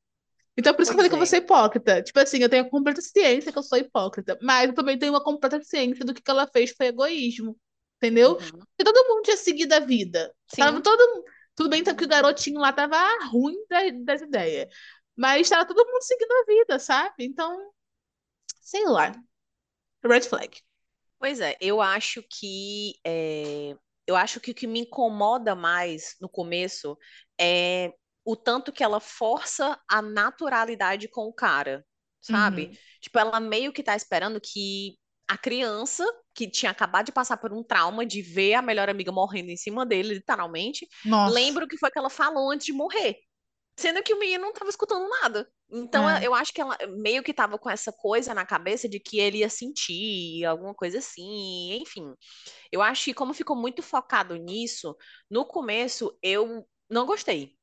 Então, 0.57 0.73
por 0.73 0.81
isso 0.81 0.91
que 0.91 0.95
eu 0.95 0.97
falei 0.97 1.09
que 1.09 1.15
eu 1.15 1.19
vou 1.19 1.25
Pois 1.25 1.29
ser 1.29 1.37
hipócrita. 1.37 2.01
Tipo 2.01 2.19
assim, 2.19 2.39
eu 2.39 2.49
tenho 2.49 2.63
a 2.65 2.69
completa 2.69 3.01
ciência 3.01 3.51
que 3.51 3.57
eu 3.57 3.63
sou 3.63 3.77
hipócrita, 3.77 4.37
mas 4.41 4.67
eu 4.69 4.73
também 4.75 4.97
tenho 4.97 5.13
uma 5.13 5.23
completa 5.23 5.61
ciência 5.63 6.03
do 6.03 6.13
que 6.13 6.21
que 6.21 6.31
ela 6.31 6.47
fez 6.47 6.71
foi 6.71 6.87
egoísmo. 6.87 7.57
Entendeu? 7.97 8.33
Uhum. 8.33 8.39
Porque 8.41 8.83
todo 8.83 9.07
mundo 9.07 9.23
tinha 9.23 9.37
seguido 9.37 9.73
a 9.75 9.79
vida. 9.79 10.33
Sim. 10.47 10.61
Tava 10.61 10.81
todo... 10.81 11.23
Tudo 11.55 11.69
bem 11.71 11.83
que 11.83 11.89
o 12.05 12.07
garotinho 12.07 12.59
lá 12.59 12.71
tava 12.71 12.97
ruim 13.31 13.55
da- 13.67 13.89
das 14.03 14.21
ideias. 14.21 14.67
Mas 15.15 15.49
tava 15.49 15.65
todo 15.65 15.83
mundo 15.87 16.03
seguindo 16.03 16.31
a 16.31 16.45
vida, 16.45 16.77
sabe? 16.79 17.25
Então, 17.25 17.71
sei 18.61 18.85
lá. 18.85 19.11
Red 20.03 20.21
flag. 20.21 20.61
Pois 21.19 21.39
é, 21.39 21.57
eu 21.59 21.81
acho 21.81 22.23
que 22.29 22.93
é, 23.05 23.75
eu 24.05 24.15
acho 24.15 24.39
que 24.39 24.51
o 24.51 24.55
que 24.55 24.67
me 24.67 24.81
incomoda 24.81 25.55
mais 25.55 26.15
no 26.21 26.29
começo 26.29 26.97
é 27.39 27.91
o 28.23 28.35
tanto 28.35 28.71
que 28.71 28.83
ela 28.83 28.99
força 28.99 29.79
a 29.89 30.01
naturalidade 30.01 31.07
com 31.07 31.21
o 31.25 31.33
cara, 31.33 31.85
sabe? 32.21 32.65
Uhum. 32.65 32.77
Tipo, 33.01 33.19
ela 33.19 33.39
meio 33.39 33.71
que 33.71 33.83
tá 33.83 33.95
esperando 33.95 34.39
que 34.39 34.97
a 35.27 35.37
criança 35.37 36.05
que 36.33 36.49
tinha 36.49 36.71
acabado 36.71 37.07
de 37.07 37.11
passar 37.11 37.37
por 37.37 37.51
um 37.51 37.63
trauma 37.63 38.05
de 38.05 38.21
ver 38.21 38.53
a 38.53 38.61
melhor 38.61 38.89
amiga 38.89 39.11
morrendo 39.11 39.49
em 39.49 39.57
cima 39.57 39.85
dele, 39.85 40.15
literalmente, 40.15 40.87
Nossa. 41.03 41.33
lembra 41.33 41.65
o 41.65 41.67
que 41.67 41.77
foi 41.77 41.91
que 41.91 41.99
ela 41.99 42.09
falou 42.09 42.51
antes 42.51 42.65
de 42.65 42.73
morrer. 42.73 43.17
Sendo 43.77 44.01
que 44.01 44.13
o 44.13 44.19
menino 44.19 44.43
não 44.43 44.51
estava 44.51 44.69
escutando 44.69 45.07
nada. 45.21 45.47
Então, 45.69 46.09
É. 46.09 46.25
eu 46.25 46.33
acho 46.33 46.53
que 46.53 46.61
ela 46.61 46.77
meio 46.97 47.21
que 47.21 47.33
tava 47.33 47.57
com 47.57 47.69
essa 47.69 47.91
coisa 47.91 48.33
na 48.33 48.45
cabeça 48.45 48.87
de 48.87 48.99
que 48.99 49.19
ele 49.19 49.39
ia 49.39 49.49
sentir 49.49 50.45
alguma 50.45 50.73
coisa 50.73 50.99
assim, 50.99 51.73
enfim. 51.81 52.13
Eu 52.71 52.81
acho 52.81 53.05
que 53.05 53.13
como 53.13 53.33
ficou 53.33 53.55
muito 53.55 53.83
focado 53.83 54.35
nisso, 54.37 54.95
no 55.29 55.45
começo 55.45 56.17
eu 56.23 56.65
não 56.89 57.05
gostei. 57.05 57.55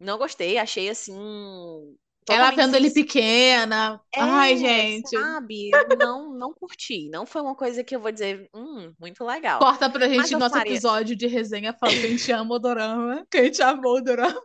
Não 0.00 0.16
gostei, 0.16 0.56
achei 0.56 0.88
assim. 0.88 1.14
Ela 2.28 2.50
vendo 2.52 2.76
ele 2.76 2.90
pequena. 2.90 4.00
É, 4.14 4.20
Ai, 4.20 4.56
gente. 4.56 5.10
Sabe? 5.10 5.70
Não, 5.98 6.32
não 6.32 6.54
curti. 6.54 7.08
Não 7.10 7.26
foi 7.26 7.42
uma 7.42 7.56
coisa 7.56 7.82
que 7.82 7.94
eu 7.96 8.00
vou 8.00 8.12
dizer, 8.12 8.48
hum, 8.54 8.94
muito 9.00 9.24
legal. 9.24 9.58
Corta 9.58 9.90
pra 9.90 10.08
gente 10.08 10.32
eu 10.32 10.38
nosso 10.38 10.54
faria. 10.54 10.72
episódio 10.72 11.16
de 11.16 11.26
resenha 11.26 11.74
falando 11.74 12.00
que 12.00 12.06
a 12.06 12.10
gente 12.10 12.32
ama 12.32 12.54
o 12.54 12.58
dorama. 12.58 13.26
Que 13.30 13.38
a 13.38 13.44
gente 13.44 13.60
amou 13.62 13.96
o 13.96 14.00
dorama. 14.00 14.40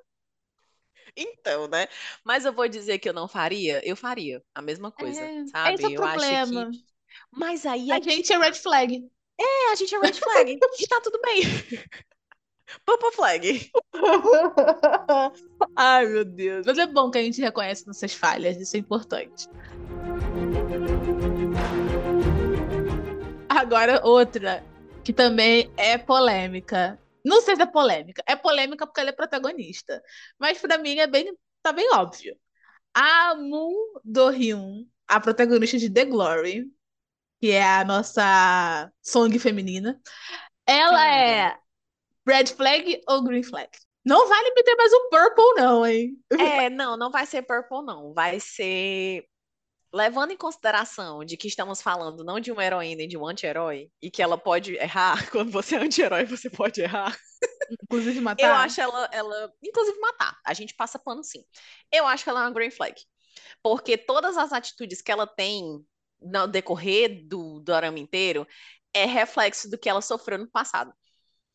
Então, 1.17 1.67
né? 1.67 1.87
Mas 2.23 2.45
eu 2.45 2.53
vou 2.53 2.67
dizer 2.67 2.99
que 2.99 3.07
eu 3.07 3.13
não 3.13 3.27
faria, 3.27 3.81
eu 3.87 3.95
faria 3.95 4.43
a 4.53 4.61
mesma 4.61 4.91
coisa, 4.91 5.21
É, 5.21 5.45
sabe? 5.47 5.75
esse 5.75 5.85
é 5.85 5.87
o 5.87 5.93
eu 5.93 6.03
acho 6.03 6.15
problema. 6.15 6.71
que. 6.71 6.83
Mas 7.31 7.65
aí 7.65 7.91
A 7.91 7.95
é 7.95 7.99
que 8.01 8.11
gente 8.11 8.33
é 8.33 8.37
red 8.37 8.53
flag. 8.53 9.09
é, 9.39 9.71
a 9.71 9.75
gente 9.75 9.95
é 9.95 9.99
red 9.99 10.13
flag 10.13 10.51
e 10.79 10.87
tá 10.87 10.99
tudo 11.01 11.19
bem. 11.21 11.41
Purple 12.85 13.11
flag. 13.13 13.71
Ai, 15.75 16.05
meu 16.07 16.25
Deus. 16.25 16.65
Mas 16.65 16.77
é 16.77 16.87
bom 16.87 17.09
que 17.11 17.17
a 17.17 17.23
gente 17.23 17.39
reconhece 17.41 17.85
nossas 17.87 18.13
falhas, 18.13 18.57
isso 18.57 18.75
é 18.75 18.79
importante. 18.79 19.47
Agora, 23.49 24.01
outra 24.03 24.63
que 25.03 25.13
também 25.13 25.71
é 25.77 25.97
polêmica. 25.97 26.99
Não 27.25 27.41
sei 27.41 27.55
se 27.55 27.63
é 27.63 27.65
polêmica. 27.65 28.23
É 28.27 28.35
polêmica 28.35 28.85
porque 28.85 29.01
ela 29.01 29.09
é 29.09 29.13
protagonista. 29.13 30.01
Mas 30.39 30.59
pra 30.59 30.77
mim 30.77 30.99
é 30.99 31.07
bem, 31.07 31.35
tá 31.61 31.73
bem 31.73 31.91
óbvio. 31.93 32.37
A 32.93 33.35
Moon 33.35 33.73
Do-hyun, 34.03 34.87
a 35.07 35.19
protagonista 35.19 35.77
de 35.77 35.89
The 35.89 36.05
Glory, 36.05 36.71
que 37.41 37.51
é 37.51 37.63
a 37.63 37.83
nossa 37.83 38.91
song 39.01 39.37
feminina, 39.39 39.99
ela 40.65 40.99
Sim. 40.99 41.05
é 41.05 41.59
red 42.27 42.47
flag 42.47 43.01
ou 43.07 43.23
green 43.23 43.43
flag? 43.43 43.69
Não 44.05 44.27
vale 44.29 44.53
meter 44.53 44.75
mais 44.75 44.93
um 44.93 45.09
purple, 45.09 45.53
não, 45.57 45.85
hein? 45.85 46.17
É, 46.31 46.69
não, 46.69 46.95
não 46.95 47.09
vai 47.09 47.25
ser 47.25 47.41
purple, 47.41 47.83
não. 47.83 48.13
Vai 48.13 48.39
ser. 48.39 49.25
Levando 49.95 50.31
em 50.31 50.37
consideração 50.37 51.23
de 51.23 51.37
que 51.37 51.47
estamos 51.47 51.81
falando 51.81 52.21
não 52.21 52.37
de 52.37 52.51
uma 52.51 52.65
heroína 52.65 53.03
e 53.03 53.07
de 53.07 53.17
um 53.17 53.25
anti-herói, 53.25 53.89
e 54.01 54.11
que 54.11 54.21
ela 54.21 54.37
pode 54.37 54.75
errar, 54.75 55.15
quando 55.31 55.49
você 55.51 55.75
é 55.75 55.79
anti-herói, 55.79 56.25
você 56.25 56.49
pode 56.49 56.81
errar. 56.81 57.17
Inclusive 57.81 58.19
matar. 58.19 58.43
Eu 58.43 58.53
acho 58.55 58.81
ela, 58.81 59.09
ela, 59.13 59.53
inclusive 59.63 59.97
matar. 60.01 60.37
A 60.45 60.53
gente 60.53 60.75
passa 60.75 60.99
pano 60.99 61.23
sim. 61.23 61.45
Eu 61.89 62.05
acho 62.05 62.25
que 62.25 62.29
ela 62.29 62.41
é 62.41 62.43
uma 62.43 62.51
green 62.51 62.71
flag. 62.71 62.93
Porque 63.63 63.97
todas 63.97 64.35
as 64.35 64.51
atitudes 64.51 65.01
que 65.01 65.13
ela 65.13 65.25
tem 65.25 65.63
no 66.21 66.45
decorrer 66.45 67.25
do 67.25 67.61
dorama 67.61 67.97
inteiro 67.97 68.45
é 68.93 69.05
reflexo 69.05 69.69
do 69.69 69.77
que 69.77 69.87
ela 69.87 70.01
sofreu 70.01 70.39
no 70.39 70.49
passado. 70.49 70.93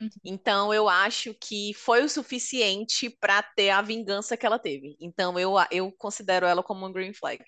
Uhum. 0.01 0.09
Então 0.25 0.73
eu 0.73 0.89
acho 0.89 1.35
que 1.35 1.75
foi 1.75 2.03
o 2.03 2.09
suficiente 2.09 3.11
para 3.21 3.43
ter 3.43 3.69
a 3.69 3.83
vingança 3.83 4.35
que 4.35 4.47
ela 4.47 4.59
teve. 4.59 4.97
Então 4.99 5.39
eu, 5.39 5.55
eu 5.71 5.93
considero 5.93 6.47
ela 6.47 6.63
como 6.63 6.81
uma 6.81 6.93
green 6.93 7.13
flag. 7.13 7.45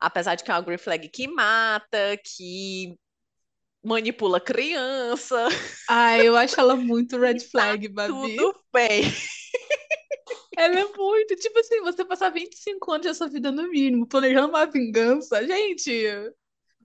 Apesar 0.00 0.34
de 0.34 0.44
que 0.44 0.50
é 0.50 0.54
uma 0.54 0.60
green 0.60 0.78
flag 0.78 1.08
que 1.08 1.26
mata, 1.26 2.16
que 2.24 2.96
manipula 3.82 4.40
criança. 4.40 5.48
Ah, 5.88 6.18
eu 6.18 6.36
acho 6.36 6.60
ela 6.60 6.76
muito 6.76 7.18
red 7.18 7.34
tá 7.34 7.46
flag, 7.50 7.88
Babi. 7.88 8.12
Tudo 8.12 8.54
bem. 8.72 9.02
Ela 10.56 10.80
é 10.80 10.84
muito. 10.84 11.36
Tipo 11.36 11.60
assim, 11.60 11.80
você 11.82 12.04
passar 12.04 12.30
25 12.30 12.92
anos 12.92 13.06
da 13.06 13.14
sua 13.14 13.28
vida 13.28 13.52
no 13.52 13.68
mínimo, 13.68 14.08
planejando 14.08 14.48
uma 14.48 14.66
vingança. 14.66 15.46
Gente, 15.46 16.04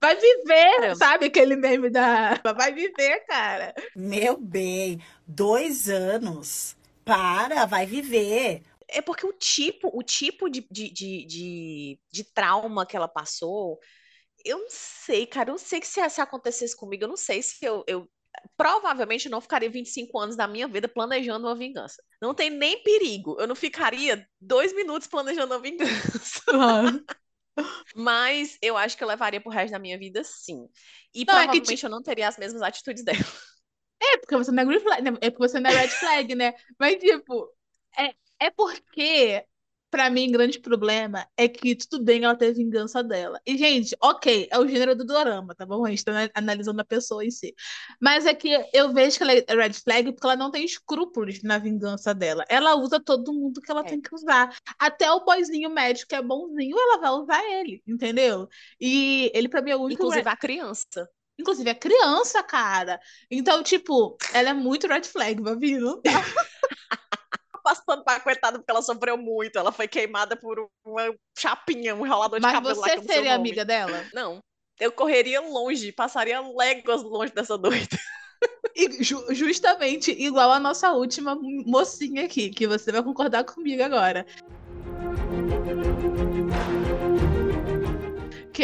vai 0.00 0.14
viver, 0.14 0.94
sabe 0.96 1.26
aquele 1.26 1.56
meme 1.56 1.90
da. 1.90 2.40
Vai 2.56 2.72
viver, 2.72 3.26
cara. 3.26 3.74
Meu 3.96 4.36
bem, 4.36 5.00
dois 5.26 5.88
anos. 5.88 6.76
Para, 7.04 7.66
vai 7.66 7.84
viver. 7.84 8.62
É 8.88 9.00
porque 9.00 9.26
o 9.26 9.32
tipo, 9.32 9.90
o 9.92 10.02
tipo 10.02 10.48
de, 10.48 10.66
de, 10.70 10.90
de, 10.90 11.26
de, 11.26 12.00
de 12.12 12.24
trauma 12.32 12.86
que 12.86 12.96
ela 12.96 13.08
passou, 13.08 13.78
eu 14.44 14.58
não 14.58 14.68
sei, 14.70 15.26
cara. 15.26 15.50
Eu 15.50 15.54
não 15.54 15.58
sei 15.58 15.80
que 15.80 15.86
se, 15.86 16.08
se 16.10 16.20
acontecesse 16.20 16.76
comigo, 16.76 17.04
eu 17.04 17.08
não 17.08 17.16
sei 17.16 17.42
se 17.42 17.64
eu, 17.64 17.84
eu 17.86 18.08
provavelmente 18.56 19.28
não 19.28 19.40
ficaria 19.40 19.70
25 19.70 20.18
anos 20.18 20.36
da 20.36 20.46
minha 20.46 20.68
vida 20.68 20.88
planejando 20.88 21.46
uma 21.46 21.54
vingança. 21.54 22.02
Não 22.20 22.34
tem 22.34 22.50
nem 22.50 22.82
perigo. 22.82 23.36
Eu 23.40 23.46
não 23.46 23.54
ficaria 23.54 24.26
dois 24.40 24.74
minutos 24.74 25.08
planejando 25.08 25.54
uma 25.54 25.60
vingança. 25.60 26.42
Mas 27.94 28.58
eu 28.60 28.76
acho 28.76 28.96
que 28.96 29.04
eu 29.04 29.08
levaria 29.08 29.40
pro 29.40 29.50
resto 29.50 29.72
da 29.72 29.78
minha 29.78 29.98
vida, 29.98 30.22
sim. 30.24 30.68
E 31.14 31.24
Não, 31.26 31.34
é 31.34 31.48
que 31.48 31.60
provavelmente 31.60 31.84
eu 31.84 31.90
não 31.90 32.02
teria 32.02 32.28
as 32.28 32.36
mesmas 32.36 32.62
atitudes 32.62 33.04
dela. 33.04 33.18
É 34.02 34.18
porque 34.18 34.36
você 34.36 34.50
não 34.50 34.62
é 34.62 34.66
green 34.66 34.80
flag, 34.80 35.02
é 35.20 35.30
porque 35.30 35.48
você 35.48 35.60
não 35.60 35.70
é 35.70 35.74
red 35.80 35.88
flag, 35.88 36.34
né? 36.34 36.54
Mas, 36.78 36.96
tipo, 36.96 37.48
é, 37.98 38.14
é 38.40 38.50
porque, 38.50 39.44
pra 39.90 40.10
mim, 40.10 40.30
grande 40.30 40.58
problema 40.58 41.26
é 41.36 41.48
que 41.48 41.76
tudo 41.76 42.04
bem 42.04 42.24
ela 42.24 42.34
ter 42.36 42.52
vingança 42.52 43.02
dela. 43.02 43.40
E, 43.46 43.56
gente, 43.56 43.96
ok, 44.02 44.48
é 44.50 44.58
o 44.58 44.66
gênero 44.66 44.94
do 44.96 45.04
dorama, 45.04 45.54
tá 45.54 45.64
bom? 45.64 45.84
A 45.86 45.90
gente 45.90 46.04
tá 46.04 46.12
ana- 46.12 46.30
analisando 46.34 46.80
a 46.80 46.84
pessoa 46.84 47.24
em 47.24 47.30
si. 47.30 47.54
Mas 48.00 48.26
é 48.26 48.34
que 48.34 48.48
eu 48.72 48.92
vejo 48.92 49.16
que 49.16 49.22
ela 49.22 49.32
é 49.32 49.44
red 49.48 49.72
flag 49.74 50.12
porque 50.12 50.26
ela 50.26 50.36
não 50.36 50.50
tem 50.50 50.64
escrúpulos 50.64 51.42
na 51.42 51.58
vingança 51.58 52.12
dela. 52.14 52.44
Ela 52.48 52.74
usa 52.76 53.00
todo 53.02 53.32
mundo 53.32 53.60
que 53.60 53.70
ela 53.70 53.80
É. 53.82 53.84
tem 53.84 54.00
que 54.00 54.14
usar. 54.14 54.54
Até 54.78 55.10
o 55.12 55.24
boyzinho 55.24 55.70
médico 55.70 56.08
que 56.08 56.14
é 56.14 56.22
bonzinho, 56.22 56.76
ela 56.78 56.98
vai 56.98 57.10
usar 57.10 57.44
ele, 57.52 57.82
entendeu? 57.86 58.48
E 58.80 59.30
ele, 59.34 59.48
pra 59.48 59.62
mim, 59.62 59.70
é 59.70 59.76
o 59.76 59.80
único 59.82 60.02
Inclusive 60.02 60.28
a 60.28 60.36
criança. 60.36 61.08
Inclusive, 61.38 61.68
é 61.70 61.74
criança, 61.74 62.42
cara. 62.42 63.00
Então, 63.30 63.62
tipo, 63.62 64.16
ela 64.32 64.50
é 64.50 64.52
muito 64.52 64.86
red 64.86 65.02
flag, 65.02 65.40
Babi. 65.42 65.78
Não 65.78 66.00
dá. 66.00 66.10
Passando 67.64 68.04
pra 68.04 68.20
coitada 68.20 68.58
porque 68.58 68.70
ela 68.70 68.82
sofreu 68.82 69.16
muito. 69.16 69.58
Ela 69.58 69.72
foi 69.72 69.88
queimada 69.88 70.36
por 70.36 70.68
uma 70.84 71.14
chapinha, 71.36 71.96
um 71.96 72.04
enrolador 72.04 72.38
de 72.38 72.42
Mas 72.42 72.52
cabelo 72.52 72.78
lá 72.78 72.88
você 72.88 72.98
o 72.98 73.02
seria 73.02 73.34
amiga 73.34 73.64
dela? 73.64 74.04
Não. 74.12 74.38
Eu 74.78 74.92
correria 74.92 75.40
longe, 75.40 75.90
passaria 75.90 76.40
léguas 76.40 77.02
longe 77.02 77.32
dessa 77.32 77.56
doida. 77.56 77.96
E 78.76 79.02
ju- 79.02 79.24
justamente 79.32 80.10
igual 80.10 80.52
a 80.52 80.60
nossa 80.60 80.92
última 80.92 81.34
mocinha 81.40 82.26
aqui, 82.26 82.50
que 82.50 82.66
você 82.66 82.92
vai 82.92 83.02
concordar 83.02 83.44
comigo 83.44 83.82
agora. 83.82 84.26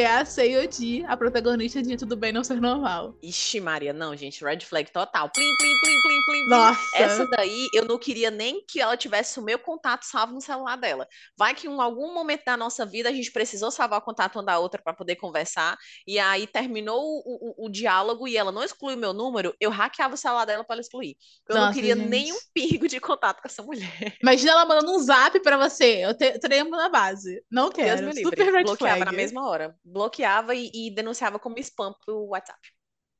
Que 0.01 0.05
é 0.05 0.17
a 0.17 0.25
Seiyodi, 0.25 1.05
a 1.07 1.15
protagonista 1.15 1.83
de 1.83 1.95
Tudo 1.95 2.17
Bem 2.17 2.33
Não 2.33 2.43
Ser 2.43 2.59
Normal. 2.59 3.15
Ixi, 3.23 3.61
Maria, 3.61 3.93
não, 3.93 4.17
gente, 4.17 4.43
red 4.43 4.61
flag 4.61 4.91
total. 4.91 5.29
Plim, 5.29 5.45
plim, 5.59 5.75
plim, 5.83 6.01
plim, 6.01 6.21
plim. 6.25 6.49
Nossa. 6.49 6.81
Essa 6.95 7.27
daí, 7.27 7.69
eu 7.75 7.85
não 7.85 7.99
queria 7.99 8.31
nem 8.31 8.65
que 8.67 8.81
ela 8.81 8.97
tivesse 8.97 9.39
o 9.39 9.43
meu 9.43 9.59
contato 9.59 10.05
salvo 10.05 10.33
no 10.33 10.41
celular 10.41 10.77
dela. 10.77 11.07
Vai 11.37 11.55
que 11.55 11.69
em 11.69 11.79
algum 11.79 12.15
momento 12.15 12.45
da 12.47 12.57
nossa 12.57 12.87
vida 12.87 13.11
a 13.11 13.13
gente 13.13 13.31
precisou 13.31 13.71
salvar 13.71 13.99
o 13.99 14.03
contato 14.03 14.37
uma 14.37 14.43
da 14.43 14.59
outra 14.59 14.81
para 14.83 14.95
poder 14.95 15.17
conversar, 15.17 15.77
e 16.07 16.19
aí 16.19 16.47
terminou 16.47 16.99
o, 16.99 17.55
o, 17.61 17.67
o 17.67 17.69
diálogo 17.69 18.27
e 18.27 18.39
ela 18.39 18.51
não 18.51 18.65
excluiu 18.65 18.97
meu 18.97 19.13
número, 19.13 19.55
eu 19.61 19.71
hackeava 19.71 20.15
o 20.15 20.17
celular 20.17 20.47
dela 20.47 20.65
para 20.65 20.77
ela 20.77 20.81
excluir. 20.81 21.15
Eu 21.47 21.57
não 21.57 21.63
Nossa, 21.63 21.75
queria 21.75 21.95
gente. 21.95 22.09
nenhum 22.09 22.39
perigo 22.55 22.89
de 22.89 22.99
contato 23.01 23.43
com 23.43 23.49
essa 23.49 23.63
mulher. 23.63 24.17
Imagina 24.23 24.53
ela 24.53 24.65
mandando 24.65 24.93
um 24.93 24.99
zap 24.99 25.39
pra 25.41 25.59
você. 25.59 26.07
Eu 26.07 26.17
te, 26.17 26.39
tremo 26.39 26.71
na 26.71 26.89
base. 26.89 27.45
Não 27.51 27.69
Deus 27.69 27.75
quero. 27.75 28.07
me 28.07 28.13
livre. 28.15 28.23
Super 28.23 28.51
red 28.51 28.63
Bloqueava 28.63 28.97
flag. 28.97 29.05
na 29.05 29.13
mesma 29.13 29.47
hora. 29.47 29.77
Bloqueava 29.92 30.55
e, 30.55 30.70
e 30.74 30.90
denunciava 30.94 31.38
como 31.38 31.59
spam 31.59 31.94
pro 32.05 32.26
WhatsApp. 32.29 32.61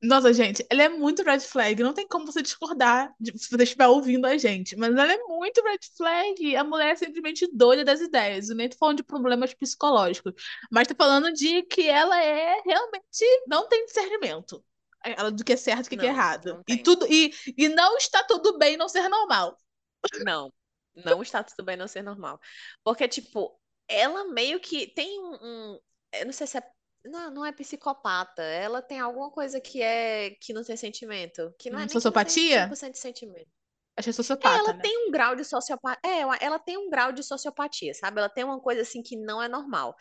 Nossa, 0.03 0.33
gente, 0.33 0.65
ela 0.69 0.81
é 0.83 0.89
muito 0.89 1.21
red 1.21 1.39
flag. 1.41 1.83
Não 1.83 1.93
tem 1.93 2.07
como 2.07 2.25
você 2.25 2.41
discordar 2.41 3.13
de- 3.19 3.37
se 3.37 3.49
você 3.51 3.63
estiver 3.63 3.87
ouvindo 3.87 4.25
a 4.25 4.35
gente. 4.35 4.75
Mas 4.75 4.89
ela 4.95 5.13
é 5.13 5.17
muito 5.27 5.61
red 5.63 5.77
flag. 5.95 6.55
A 6.55 6.63
mulher 6.63 6.91
é 6.93 6.95
simplesmente 6.95 7.47
doida 7.53 7.85
das 7.85 8.01
ideias. 8.01 8.49
Eu 8.49 8.55
nem 8.55 8.67
tô 8.67 8.77
falando 8.77 8.97
de 8.97 9.03
problemas 9.03 9.53
psicológicos. 9.53 10.33
Mas 10.71 10.87
tô 10.87 10.95
falando 10.95 11.31
de 11.31 11.61
que 11.63 11.87
ela 11.87 12.19
é 12.23 12.59
realmente. 12.65 13.23
Não 13.47 13.67
tem 13.69 13.85
discernimento. 13.85 14.63
Ela 15.03 15.31
do 15.31 15.43
que 15.43 15.53
é 15.53 15.57
certo 15.57 15.85
e 15.85 15.87
o 15.87 15.89
que, 15.89 15.95
é 16.05 16.09
Não, 16.09 16.15
errado. 16.15 16.63
E 16.67 16.77
tudo 16.77 17.05
e, 17.07 17.31
e 17.55 17.69
não 17.69 17.95
está 17.97 18.23
tudo 18.23 18.57
bem 18.57 18.77
não 18.77 18.89
ser 18.89 19.07
normal. 19.07 19.55
Não, 20.23 20.51
não 20.95 21.21
está 21.21 21.43
tudo 21.43 21.63
bem 21.63 21.77
não 21.77 21.87
ser 21.87 22.01
normal. 22.03 22.39
Porque, 22.83 23.07
tipo, 23.07 23.59
ela 23.87 24.25
meio 24.25 24.59
que 24.59 24.87
tem 24.87 25.19
um- 25.21 25.79
eu 26.13 26.25
não 26.25 26.33
sei 26.33 26.47
se 26.47 26.57
é, 26.57 26.63
não, 27.05 27.31
não 27.31 27.45
é 27.45 27.51
psicopata, 27.51 28.41
ela 28.43 28.81
tem 28.81 28.99
alguma 28.99 29.31
coisa 29.31 29.59
que 29.61 29.81
é, 29.81 30.31
que 30.41 30.53
não 30.53 30.63
tem 30.63 30.77
sentimento, 30.77 31.53
que 31.59 31.69
não 31.69 31.79
é 31.79 31.85
Hum, 31.85 31.87
nem 31.87 31.99
que 31.99 32.09
não 32.09 32.19
tem 32.21 32.37
sociopatia? 32.37 32.77
100% 32.77 32.93
de 32.93 32.99
sentimento. 32.99 33.49
Achei 33.95 34.11
É, 34.43 34.47
sociopata, 34.53 34.57
ela 34.57 34.73
né? 34.73 34.83
tem 34.83 35.07
um 35.07 35.11
grau 35.11 35.35
de 35.35 35.43
sociopatia, 35.45 35.99
é, 36.03 36.19
ela- 36.21 36.37
ela 36.41 36.59
tem 36.59 36.77
um 36.77 36.89
grau 36.89 37.11
de 37.11 37.23
sociopatia, 37.23 37.93
sabe? 37.93 38.19
Ela 38.19 38.29
tem 38.29 38.43
uma 38.43 38.59
coisa 38.59 38.81
assim 38.81 39.03
que 39.03 39.15
não 39.15 39.41
é 39.41 39.47
normal. 39.47 39.95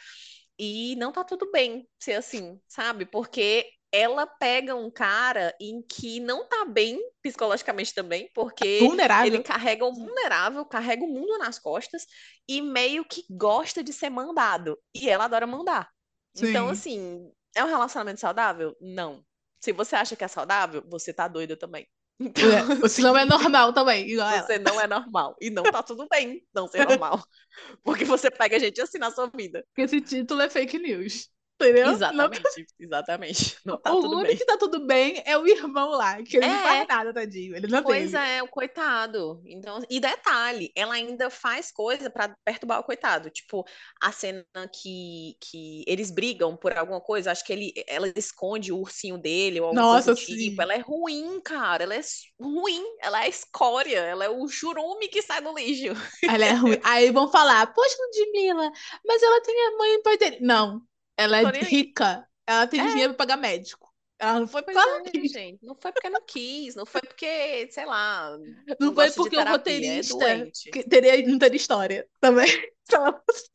E 0.59 0.95
não 0.97 1.13
tá 1.13 1.25
tudo 1.25 1.51
bem 1.51 1.89
ser 1.99 2.15
assim, 2.15 2.61
sabe? 2.69 3.07
Porque 3.07 3.67
ela 3.93 4.27
pega 4.27 4.75
um 4.77 4.91
cara 4.91 5.55
em 5.61 5.83
que 5.83 6.21
não 6.21 6.49
tá 6.49 6.65
bem 6.65 7.01
psicologicamente 7.23 7.95
também, 7.95 8.31
porque 8.35 8.67
Vulnerável. 8.81 9.21
ele 9.21 9.41
carrega 9.41 9.85
o 9.85 9.93
vulnerável, 9.95 10.65
carrega 10.65 11.05
o 11.05 11.09
mundo 11.09 11.39
nas 11.39 11.59
costas 11.59 12.07
e 12.49 12.63
meio 12.63 13.05
que 13.05 13.25
gosta 13.31 13.83
de 13.83 13.93
ser 13.93 14.11
mandado. 14.11 14.79
E 14.95 15.09
ela 15.09 15.25
adora 15.25 15.47
mandar. 15.47 15.89
Então, 16.35 16.69
Sim. 16.69 16.71
assim, 16.71 17.33
é 17.55 17.65
um 17.65 17.69
relacionamento 17.69 18.21
saudável? 18.21 18.77
Não. 18.81 19.25
Se 19.61 19.73
você 19.73 19.97
acha 19.97 20.17
que 20.17 20.25
é 20.25 20.29
saudável, 20.29 20.83
você 20.89 21.13
tá 21.13 21.29
doida 21.29 21.57
também. 21.57 21.89
Então, 22.23 22.51
É, 22.53 23.01
não 23.03 23.17
é 23.17 23.25
normal 23.25 23.73
também, 23.73 24.09
igual 24.11 24.29
ela. 24.31 24.53
você 24.53 24.59
não 24.59 24.81
é 24.81 24.87
normal. 24.87 25.37
E 25.41 25.51
não 25.51 25.69
tá 25.69 25.83
tudo 25.83 26.07
bem 26.09 26.47
não 26.55 26.69
ser 26.69 26.83
normal. 26.83 27.23
Porque 27.85 28.05
você 28.05 28.31
pega 28.31 28.59
gente 28.61 28.81
assim 28.81 28.99
na 28.99 29.11
sua 29.11 29.29
vida. 29.29 29.65
Porque 29.75 29.83
esse 29.83 30.01
título 30.01 30.43
é 30.43 30.51
fake 30.51 30.79
news. 30.79 31.29
Entendeu? 31.61 32.11
Não 32.11 32.31
Exatamente, 32.33 32.67
exatamente. 32.79 33.59
Não 33.65 33.79
tá 33.81 33.95
o 33.95 34.01
único 34.19 34.37
que 34.39 34.45
tá 34.47 34.57
tudo 34.59 34.87
bem 34.87 35.23
é 35.27 35.37
o 35.39 35.47
irmão 35.47 35.91
lá, 35.91 36.23
que 36.23 36.37
ele 36.37 36.49
não 36.49 36.57
É. 36.57 36.63
faz 36.63 36.87
nada, 36.87 37.13
tadinho. 37.13 37.57
Ele 37.57 37.69
não 37.69 37.83
Pois 37.83 38.13
teve. 38.13 38.15
é, 38.15 38.43
o 38.43 38.49
coitado. 38.49 39.43
Então, 39.47 39.81
e 39.89 39.99
detalhe, 39.99 40.71
ela 40.77 40.95
ainda 40.95 41.31
faz 41.31 41.73
coisa 41.73 42.11
pra 42.11 42.37
perturbar 42.45 42.79
o 42.81 42.85
coitado. 42.85 43.31
Tipo, 43.31 43.65
a 44.01 44.13
cena 44.13 44.45
que, 44.73 45.35
que 45.41 45.83
eles 45.87 46.11
brigam 46.11 46.57
por 46.57 46.77
alguma 46.77 47.01
coisa, 47.01 47.33
acho 47.33 47.45
que 47.45 47.53
ele, 47.55 47.73
ela 47.89 48.07
esconde 48.15 48.71
o 48.71 48.79
ursinho 48.79 49.17
dele 49.17 49.61
ou 49.61 49.69
alguma 49.69 49.87
Nossa, 49.87 50.13
coisa 50.13 50.15
do 50.15 50.21
sim. 50.21 50.37
tipo. 50.37 50.61
Ela 50.61 50.75
é 50.75 50.79
ruim, 50.79 51.41
cara. 51.41 51.85
Ela 51.85 51.95
é 51.97 52.01
ruim. 52.39 52.83
Ela 53.01 53.21
é 53.23 53.25
a 53.25 53.29
escória. 53.29 53.99
Ela 53.99 54.27
é 54.27 54.29
o 54.29 54.47
churume 54.49 55.09
que 55.09 55.23
sai 55.23 55.41
do 55.41 55.55
lixo. 55.55 55.95
Ela 56.27 56.45
é 56.45 56.53
ruim. 56.53 56.79
Aí 56.85 57.11
vão 57.11 57.31
falar, 57.31 57.67
poxa, 57.73 57.97
Ludmilla, 57.99 58.71
mas 59.07 59.23
ela 59.23 59.41
tem 59.43 59.55
a 59.67 59.77
mãe 59.79 59.95
e 59.95 59.99
o 59.99 60.03
pai 60.03 60.19
dele. 60.19 60.39
Não, 60.41 60.83
ela 61.25 61.41
é 61.41 61.47
aí. 61.47 61.63
rica. 61.65 62.27
Ela 62.47 62.67
tem 62.67 62.81
É. 62.81 62.87
dinheiro 62.89 63.15
pra 63.15 63.27
pagar 63.27 63.37
médico. 63.37 63.89
Ela 64.19 64.41
não 64.41 64.47
foi 64.47 64.63
porque 64.63 64.79
ela 64.79 65.03
é, 65.03 65.29
gente. 65.29 65.65
Não 65.65 65.75
foi 65.81 65.93
porque 65.93 66.11
não 66.11 66.21
quis, 66.27 66.75
não 66.75 66.85
foi 66.85 67.01
porque, 67.01 67.69
sei 67.71 67.87
lá, 67.87 68.37
Não 68.79 68.89
não 68.89 68.95
foi 68.95 69.11
porque 69.13 69.37
o 69.37 69.39
terapia, 69.39 69.49
é 69.49 69.53
roteirista 69.53 70.51
que 70.71 70.83
teria, 70.87 71.27
não 71.27 71.39
teria 71.39 71.57
história 71.57 72.07
também. 72.21 72.47
Se 72.91 72.97
ela 72.97 73.23
fosse 73.25 73.49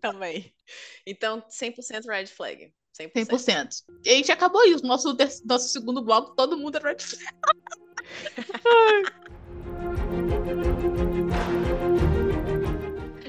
também. 0.00 0.52
Então, 1.06 1.42
100% 1.48 2.06
red 2.08 2.26
flag. 2.26 2.72
100%. 2.98 3.28
100%. 3.28 3.68
E 4.04 4.10
a 4.10 4.14
gente 4.14 4.32
acabou 4.32 4.64
isso. 4.64 4.84
Nosso, 4.84 5.16
nosso 5.44 5.68
segundo 5.68 6.02
bloco, 6.02 6.34
todo 6.34 6.56
mundo 6.58 6.76
é 6.78 6.80
red 6.80 6.96
flag. 6.98 7.24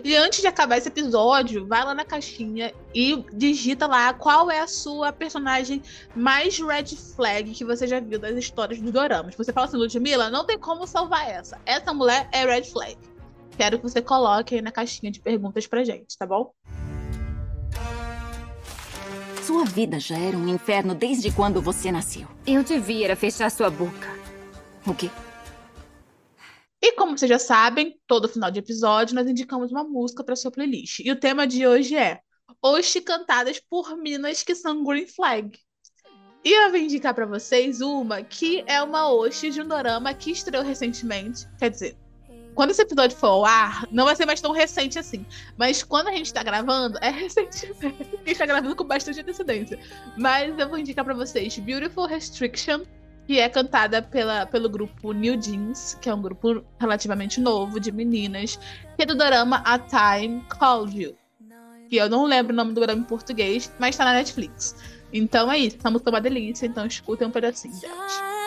E 0.10 0.16
antes 0.16 0.42
de 0.42 0.48
acabar 0.48 0.76
esse 0.76 0.88
episódio, 0.88 1.68
vai 1.68 1.86
lá 1.86 1.94
na 1.94 2.04
caixinha 2.04 2.74
e 2.96 3.24
digita 3.32 3.86
lá 3.86 4.12
qual 4.12 4.50
é 4.50 4.60
a 4.60 4.68
sua 4.68 5.14
personagem 5.14 5.84
mais 6.16 6.58
red 6.58 6.96
flag 7.16 7.52
que 7.52 7.64
você 7.64 7.86
já 7.86 8.00
viu 8.00 8.18
das 8.18 8.36
histórias 8.36 8.82
do 8.82 8.92
Dorama. 8.92 9.30
Se 9.30 9.38
você 9.38 9.54
fala 9.54 9.68
assim, 9.68 9.78
Ludmilla, 9.78 10.32
não 10.32 10.48
tem 10.48 10.58
como 10.58 10.88
salvar 10.88 11.30
essa. 11.30 11.60
Essa 11.64 11.94
mulher 11.94 12.28
é 12.32 12.44
red 12.44 12.64
flag. 12.64 12.98
Quero 13.56 13.78
que 13.78 13.84
você 13.84 14.02
coloque 14.02 14.56
aí 14.56 14.64
na 14.64 14.72
caixinha 14.72 15.12
de 15.12 15.20
perguntas 15.20 15.68
pra 15.68 15.84
gente, 15.84 16.18
tá 16.18 16.26
bom? 16.26 16.56
Sua 19.44 19.64
vida 19.64 20.00
já 20.00 20.18
era 20.18 20.36
um 20.36 20.48
inferno 20.48 20.96
desde 20.96 21.32
quando 21.32 21.62
você 21.62 21.92
nasceu. 21.92 22.28
Eu 22.48 22.64
devia 22.64 23.06
era 23.06 23.16
fechar 23.16 23.52
sua 23.52 23.70
boca. 23.70 24.10
O 24.88 24.96
quê? 24.96 25.12
Como 27.10 27.18
vocês 27.18 27.28
já 27.28 27.40
sabem, 27.40 28.00
todo 28.06 28.30
final 28.30 28.52
de 28.52 28.60
episódio 28.60 29.16
nós 29.16 29.28
indicamos 29.28 29.72
uma 29.72 29.84
música 29.84 30.24
para 30.24 30.36
sua 30.36 30.52
playlist. 30.52 31.00
E 31.00 31.10
o 31.10 31.16
tema 31.16 31.48
de 31.48 31.66
hoje 31.66 31.98
é 31.98 32.20
Oshi 32.62 33.02
cantadas 33.02 33.60
por 33.60 33.98
minas 33.98 34.44
que 34.44 34.54
são 34.54 34.84
green 34.84 35.08
flag. 35.08 35.58
E 36.46 36.54
eu 36.54 36.70
vou 36.70 36.78
indicar 36.78 37.16
para 37.16 37.26
vocês 37.26 37.82
uma 37.82 38.22
que 38.22 38.64
é 38.68 38.80
uma 38.84 39.12
Oshi 39.12 39.50
de 39.50 39.60
um 39.60 39.68
dorama 39.68 40.14
que 40.14 40.30
estreou 40.30 40.64
recentemente. 40.64 41.48
Quer 41.58 41.72
dizer, 41.72 41.98
quando 42.54 42.70
esse 42.70 42.84
episódio 42.84 43.18
for 43.18 43.28
ao 43.28 43.44
ar, 43.44 43.88
não 43.92 44.06
vai 44.06 44.16
ser 44.16 44.28
mais 44.28 44.40
tão 44.40 44.52
recente 44.52 45.00
assim. 45.00 45.26
Mas 45.58 45.82
quando 45.82 46.10
a 46.10 46.12
gente 46.12 46.32
tá 46.32 46.44
gravando, 46.44 47.00
é 47.02 47.10
recente. 47.10 47.74
a 47.82 48.30
gente 48.30 48.38
tá 48.38 48.46
gravando 48.46 48.76
com 48.76 48.84
bastante 48.84 49.20
antecedência. 49.20 49.80
Mas 50.16 50.56
eu 50.60 50.70
vou 50.70 50.78
indicar 50.78 51.04
para 51.04 51.16
vocês 51.16 51.58
Beautiful 51.58 52.06
Restriction 52.06 52.84
que 53.30 53.38
é 53.38 53.48
cantada 53.48 54.02
pela, 54.02 54.48
pelo 54.48 54.68
grupo 54.68 55.12
New 55.12 55.40
Jeans, 55.40 55.96
que 56.02 56.10
é 56.10 56.14
um 56.16 56.20
grupo 56.20 56.66
relativamente 56.80 57.40
novo 57.40 57.80
de 57.80 57.92
meninas, 57.92 58.60
que 58.96 59.04
é 59.04 59.06
do 59.06 59.14
drama 59.14 59.62
A 59.64 59.78
Time 59.78 60.44
Called 60.50 61.00
You. 61.00 61.16
Que 61.88 61.98
eu 61.98 62.10
não 62.10 62.26
lembro 62.26 62.54
o 62.54 62.56
nome 62.56 62.74
do 62.74 62.82
drama 62.82 63.02
em 63.02 63.04
português, 63.04 63.72
mas 63.78 63.96
tá 63.96 64.04
na 64.04 64.14
Netflix. 64.14 64.76
Então 65.14 65.52
é 65.52 65.60
isso, 65.60 65.78
essa 65.78 65.92
música 65.92 66.10
é 66.10 66.14
uma 66.14 66.22
delícia, 66.22 66.66
então 66.66 66.88
escutem 66.88 67.28
um 67.28 67.32
pedacinho, 67.32 67.76
gente. 67.76 68.39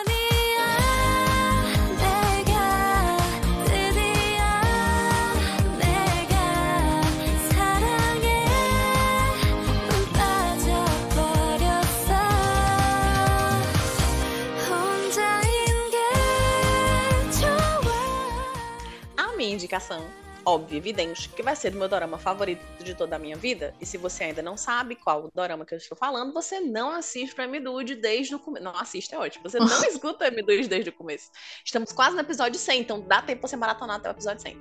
Indicação, 19.73 20.05
óbvia, 20.45 20.77
evidente, 20.77 21.29
que 21.29 21.41
vai 21.41 21.55
ser 21.55 21.71
do 21.71 21.77
meu 21.79 21.89
dorama 21.89 22.19
favorito 22.19 22.63
de 22.83 22.93
toda 22.93 23.15
a 23.15 23.19
minha 23.19 23.35
vida. 23.35 23.73
E 23.81 23.85
se 23.85 23.97
você 23.97 24.25
ainda 24.25 24.41
não 24.41 24.55
sabe 24.55 24.95
qual 24.95 25.29
dorama 25.33 25.65
que 25.65 25.73
eu 25.73 25.77
estou 25.77 25.97
falando, 25.97 26.31
você 26.31 26.59
não 26.59 26.91
assiste 26.91 27.33
para 27.33 27.47
Midude 27.47 27.95
desde 27.95 28.35
o 28.35 28.39
começo. 28.39 28.63
Não 28.63 28.77
assiste, 28.77 29.15
é 29.15 29.17
ótimo. 29.17 29.49
Você 29.49 29.57
não 29.57 29.67
escuta 29.85 30.29
Midude 30.29 30.67
desde 30.67 30.91
o 30.91 30.93
começo. 30.93 31.31
Estamos 31.65 31.91
quase 31.91 32.15
no 32.15 32.21
episódio 32.21 32.59
100, 32.59 32.81
então 32.81 33.01
dá 33.01 33.21
tempo 33.21 33.41
pra 33.41 33.49
você 33.49 33.55
maratonar 33.55 33.95
até 33.95 34.09
o 34.09 34.11
episódio 34.11 34.41
100. 34.41 34.59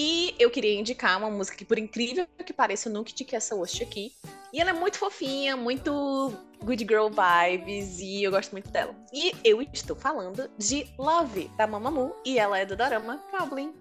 E 0.00 0.32
eu 0.38 0.48
queria 0.48 0.78
indicar 0.78 1.18
uma 1.18 1.28
música 1.28 1.56
que, 1.56 1.64
por 1.64 1.76
incrível 1.76 2.24
que 2.46 2.52
pareça, 2.52 2.88
eu 2.88 2.92
nunca 2.92 3.10
indiquei 3.10 3.36
essa 3.36 3.56
host 3.56 3.82
aqui. 3.82 4.12
E 4.52 4.60
ela 4.60 4.70
é 4.70 4.72
muito 4.72 4.96
fofinha, 4.96 5.56
muito 5.56 6.32
good 6.62 6.86
girl 6.88 7.08
vibes, 7.08 7.98
e 7.98 8.22
eu 8.22 8.30
gosto 8.30 8.52
muito 8.52 8.70
dela. 8.70 8.94
E 9.12 9.32
eu 9.42 9.60
estou 9.60 9.96
falando 9.96 10.48
de 10.56 10.86
Love, 10.96 11.50
da 11.56 11.66
Mamamoo, 11.66 12.14
e 12.24 12.38
ela 12.38 12.56
é 12.60 12.64
do 12.64 12.76
Dorama 12.76 13.20
Goblin. 13.36 13.74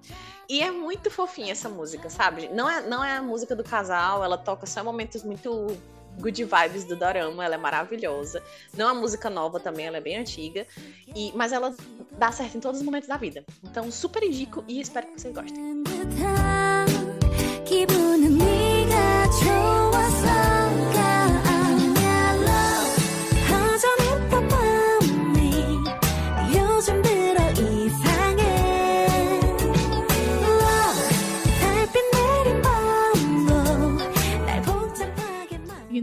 E 0.50 0.60
é 0.60 0.72
muito 0.72 1.12
fofinha 1.12 1.52
essa 1.52 1.70
música, 1.70 2.10
sabe? 2.10 2.48
Não 2.48 2.68
é, 2.68 2.82
não 2.82 3.04
é 3.04 3.18
a 3.18 3.22
música 3.22 3.56
do 3.56 3.64
casal, 3.64 4.24
ela 4.24 4.40
toca 4.40 4.66
só 4.66 4.84
momentos 4.84 5.22
muito 5.22 5.68
good 6.20 6.44
vibes 6.44 6.84
do 6.84 6.96
Dorama, 6.96 7.46
ela 7.46 7.56
é 7.56 7.58
maravilhosa. 7.60 8.44
Não 8.76 8.90
é 8.90 8.94
música 8.94 9.30
nova 9.30 9.60
também, 9.60 9.86
ela 9.86 9.98
é 9.98 10.02
bem 10.02 10.18
antiga. 10.18 10.66
E, 11.16 11.32
mas 11.36 11.54
ela 11.54 11.76
dá 12.18 12.32
certo 12.32 12.58
em 12.58 12.60
todos 12.60 12.80
os 12.80 12.86
momentos 12.86 13.08
da 13.08 13.18
vida. 13.18 13.46
Então, 13.64 13.92
super 13.92 14.24
indico 14.24 14.64
e 14.68 14.80
espero 14.80 15.08
que 15.08 15.22
vocês 15.22 15.34
gostem. 15.34 15.84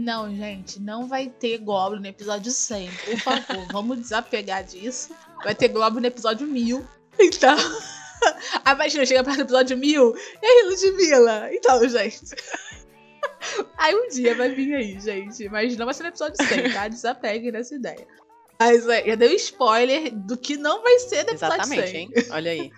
Não, 0.05 0.33
gente, 0.33 0.79
não 0.79 1.07
vai 1.07 1.27
ter 1.27 1.57
Goblin 1.57 1.99
no 1.99 2.07
episódio 2.07 2.51
100. 2.51 2.89
Por 2.89 3.19
favor, 3.19 3.67
vamos 3.71 3.99
desapegar 3.99 4.63
disso. 4.63 5.13
Vai 5.45 5.53
ter 5.53 5.67
Goblin 5.67 6.01
no 6.01 6.07
episódio 6.07 6.47
1000. 6.47 6.83
Então. 7.19 7.55
A 8.65 8.73
imagina, 8.73 9.05
chega 9.05 9.23
perto 9.23 9.37
do 9.37 9.43
episódio 9.43 9.77
1000. 9.77 10.15
E 10.41 10.45
aí, 10.45 10.65
Ludmilla? 10.67 11.49
Então, 11.53 11.87
gente. 11.87 12.21
Aí 13.77 13.93
um 13.95 14.09
dia 14.09 14.33
vai 14.33 14.49
vir 14.49 14.73
aí, 14.73 14.99
gente. 14.99 15.47
Mas 15.49 15.77
não 15.77 15.85
vai 15.85 15.93
ser 15.93 16.01
no 16.03 16.09
episódio 16.09 16.35
100, 16.43 16.73
tá? 16.73 16.87
Desapeguem 16.89 17.51
nessa 17.51 17.75
ideia. 17.75 18.07
Mas 18.59 18.87
é, 18.87 19.05
já 19.05 19.15
deu 19.15 19.31
spoiler 19.33 20.11
do 20.11 20.35
que 20.35 20.57
não 20.57 20.81
vai 20.81 20.97
ser 20.99 21.23
no 21.25 21.31
episódio 21.31 21.55
Exatamente, 21.57 21.91
100. 21.91 21.99
hein? 21.99 22.09
Olha 22.31 22.51
aí. 22.51 22.71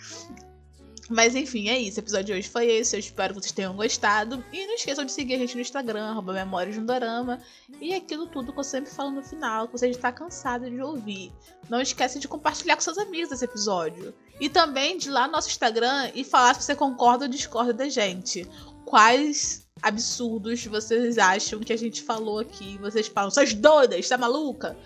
Mas 1.10 1.36
enfim, 1.36 1.70
é 1.70 1.80
isso. 1.80 2.00
O 2.00 2.02
episódio 2.02 2.26
de 2.26 2.34
hoje 2.34 2.50
foi 2.50 2.66
esse. 2.68 2.96
Eu 2.96 3.00
espero 3.00 3.34
que 3.34 3.42
vocês 3.42 3.52
tenham 3.52 3.76
gostado. 3.76 4.44
E 4.52 4.68
não 4.68 4.76
esqueçam 4.76 5.06
de 5.06 5.12
seguir 5.12 5.36
a 5.36 5.38
gente 5.38 5.56
no 5.56 5.62
Instagram, 5.62 6.10
arroba 6.10 6.34
Memórias 6.34 6.78
no 6.78 6.86
Dorama. 6.86 7.40
E 7.80 7.94
aquilo 7.94 8.28
tudo 8.28 8.52
que 8.52 8.60
eu 8.60 8.64
sempre 8.64 8.92
falo 8.92 9.12
no 9.12 9.24
final, 9.24 9.68
que 9.68 9.74
você 9.74 9.88
está 9.90 10.12
cansado 10.12 10.70
de 10.70 10.82
ouvir. 10.82 11.32
Não 11.70 11.82
esquece 11.82 12.20
de 12.20 12.28
compartilhar 12.28 12.76
com 12.76 12.82
seus 12.82 12.98
amigos 12.98 13.32
esse 13.32 13.46
episódio. 13.46 14.14
E 14.40 14.50
também 14.50 14.98
de 14.98 15.08
ir 15.08 15.12
lá 15.12 15.28
no 15.28 15.34
nosso 15.34 15.50
Instagram 15.50 16.12
e 16.14 16.24
falar 16.24 16.56
se 16.56 16.64
você 16.64 16.76
concorda 16.76 17.26
ou 17.26 17.32
discorda 17.32 17.74
da 17.74 17.90
gente. 17.90 18.48
Quais 18.86 19.66
absurdos 19.82 20.66
vocês 20.66 21.18
acham 21.18 21.60
que 21.60 21.72
a 21.72 21.78
gente 21.78 22.02
falou 22.04 22.40
aqui? 22.40 22.78
Vocês 22.80 23.08
falam, 23.08 23.32
suas 23.32 23.54
doidas, 23.54 24.08
tá 24.08 24.18
maluca? 24.18 24.78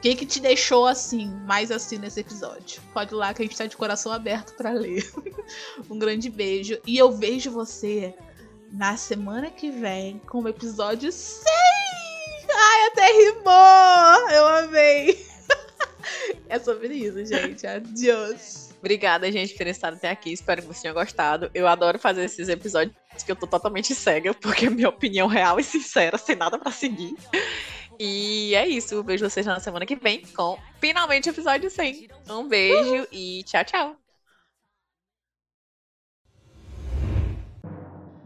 O 0.00 0.02
que, 0.02 0.16
que 0.16 0.24
te 0.24 0.40
deixou 0.40 0.86
assim, 0.86 1.26
mais 1.44 1.70
assim 1.70 1.98
nesse 1.98 2.20
episódio? 2.20 2.80
Pode 2.94 3.12
ir 3.12 3.16
lá 3.16 3.34
que 3.34 3.42
a 3.42 3.44
gente 3.44 3.54
tá 3.54 3.66
de 3.66 3.76
coração 3.76 4.10
aberto 4.10 4.54
para 4.56 4.72
ler. 4.72 5.06
um 5.90 5.98
grande 5.98 6.30
beijo. 6.30 6.78
E 6.86 6.96
eu 6.96 7.12
vejo 7.12 7.50
você 7.50 8.14
na 8.72 8.96
semana 8.96 9.50
que 9.50 9.70
vem 9.70 10.18
com 10.20 10.40
o 10.40 10.48
episódio 10.48 11.12
100! 11.12 11.44
Ai, 12.50 12.86
até 12.86 13.06
rimou! 13.12 14.30
Eu 14.30 14.48
amei! 14.48 15.26
é 16.48 16.58
sobre 16.58 16.94
isso, 16.94 17.22
gente. 17.26 17.66
Adiós! 17.66 18.70
Obrigada, 18.78 19.30
gente, 19.30 19.52
por 19.52 19.58
ter 19.58 19.68
estado 19.68 19.96
até 19.96 20.08
aqui. 20.08 20.32
Espero 20.32 20.62
que 20.62 20.68
vocês 20.68 20.80
tenham 20.80 20.94
gostado. 20.94 21.50
Eu 21.52 21.66
adoro 21.66 21.98
fazer 21.98 22.24
esses 22.24 22.48
episódios 22.48 22.96
que 23.22 23.30
eu 23.30 23.36
tô 23.36 23.46
totalmente 23.46 23.94
cega, 23.94 24.32
porque 24.32 24.70
minha 24.70 24.88
opinião 24.88 25.26
real 25.26 25.60
e 25.60 25.62
sincera, 25.62 26.16
sem 26.16 26.36
nada 26.36 26.58
para 26.58 26.72
seguir. 26.72 27.14
E 28.02 28.54
é 28.54 28.66
isso. 28.66 28.94
Eu 28.94 29.04
vejo 29.04 29.28
vocês 29.28 29.44
na 29.44 29.60
semana 29.60 29.84
que 29.84 29.94
vem 29.94 30.22
com 30.34 30.58
finalmente 30.80 31.28
o 31.28 31.32
episódio 31.32 31.70
100. 31.70 32.08
Um 32.30 32.48
beijo 32.48 33.06
e 33.12 33.42
tchau, 33.44 33.62
tchau. 33.62 33.96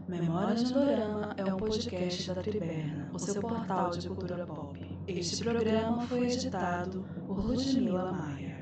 Memórias 0.07 0.71
do 0.71 0.79
Dorama 0.79 1.35
é 1.35 1.43
um 1.43 1.57
podcast 1.57 2.33
da 2.33 2.41
Triberna, 2.41 3.11
o 3.13 3.19
seu 3.19 3.41
portal 3.41 3.89
de 3.89 4.07
cultura 4.07 4.45
pop. 4.45 4.79
Este 5.07 5.43
programa 5.43 6.07
foi 6.07 6.23
editado 6.27 7.05
por 7.27 7.45
Ludmila 7.45 8.13
Maia. 8.13 8.54